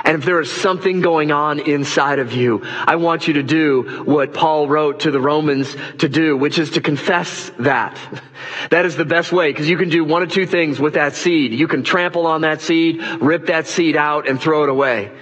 And 0.04 0.16
if 0.18 0.24
there 0.24 0.40
is 0.40 0.50
something 0.50 1.00
going 1.00 1.30
on 1.30 1.60
inside 1.60 2.18
of 2.18 2.32
you, 2.32 2.62
I 2.64 2.96
want 2.96 3.28
you 3.28 3.34
to 3.34 3.42
do 3.42 4.02
what 4.04 4.34
Paul 4.34 4.66
wrote 4.66 5.00
to 5.00 5.10
the 5.10 5.20
Romans 5.20 5.76
to 5.98 6.08
do, 6.08 6.36
which 6.36 6.58
is 6.58 6.70
to 6.72 6.80
confess 6.80 7.50
that. 7.58 7.98
That 8.70 8.86
is 8.86 8.96
the 8.96 9.04
best 9.04 9.32
way 9.32 9.50
because 9.50 9.68
you 9.68 9.78
can 9.78 9.88
do 9.88 10.04
one 10.04 10.22
of 10.22 10.30
two 10.30 10.46
things 10.46 10.78
with 10.78 10.94
that 10.94 11.14
seed. 11.14 11.52
You 11.52 11.68
can 11.68 11.84
trample 11.84 12.26
on 12.26 12.40
that 12.40 12.60
seed, 12.60 13.00
rip 13.20 13.46
that 13.46 13.66
seed 13.66 13.96
out 13.96 14.28
and 14.28 14.40
throw 14.40 14.64
it 14.64 14.68
away. 14.68 15.12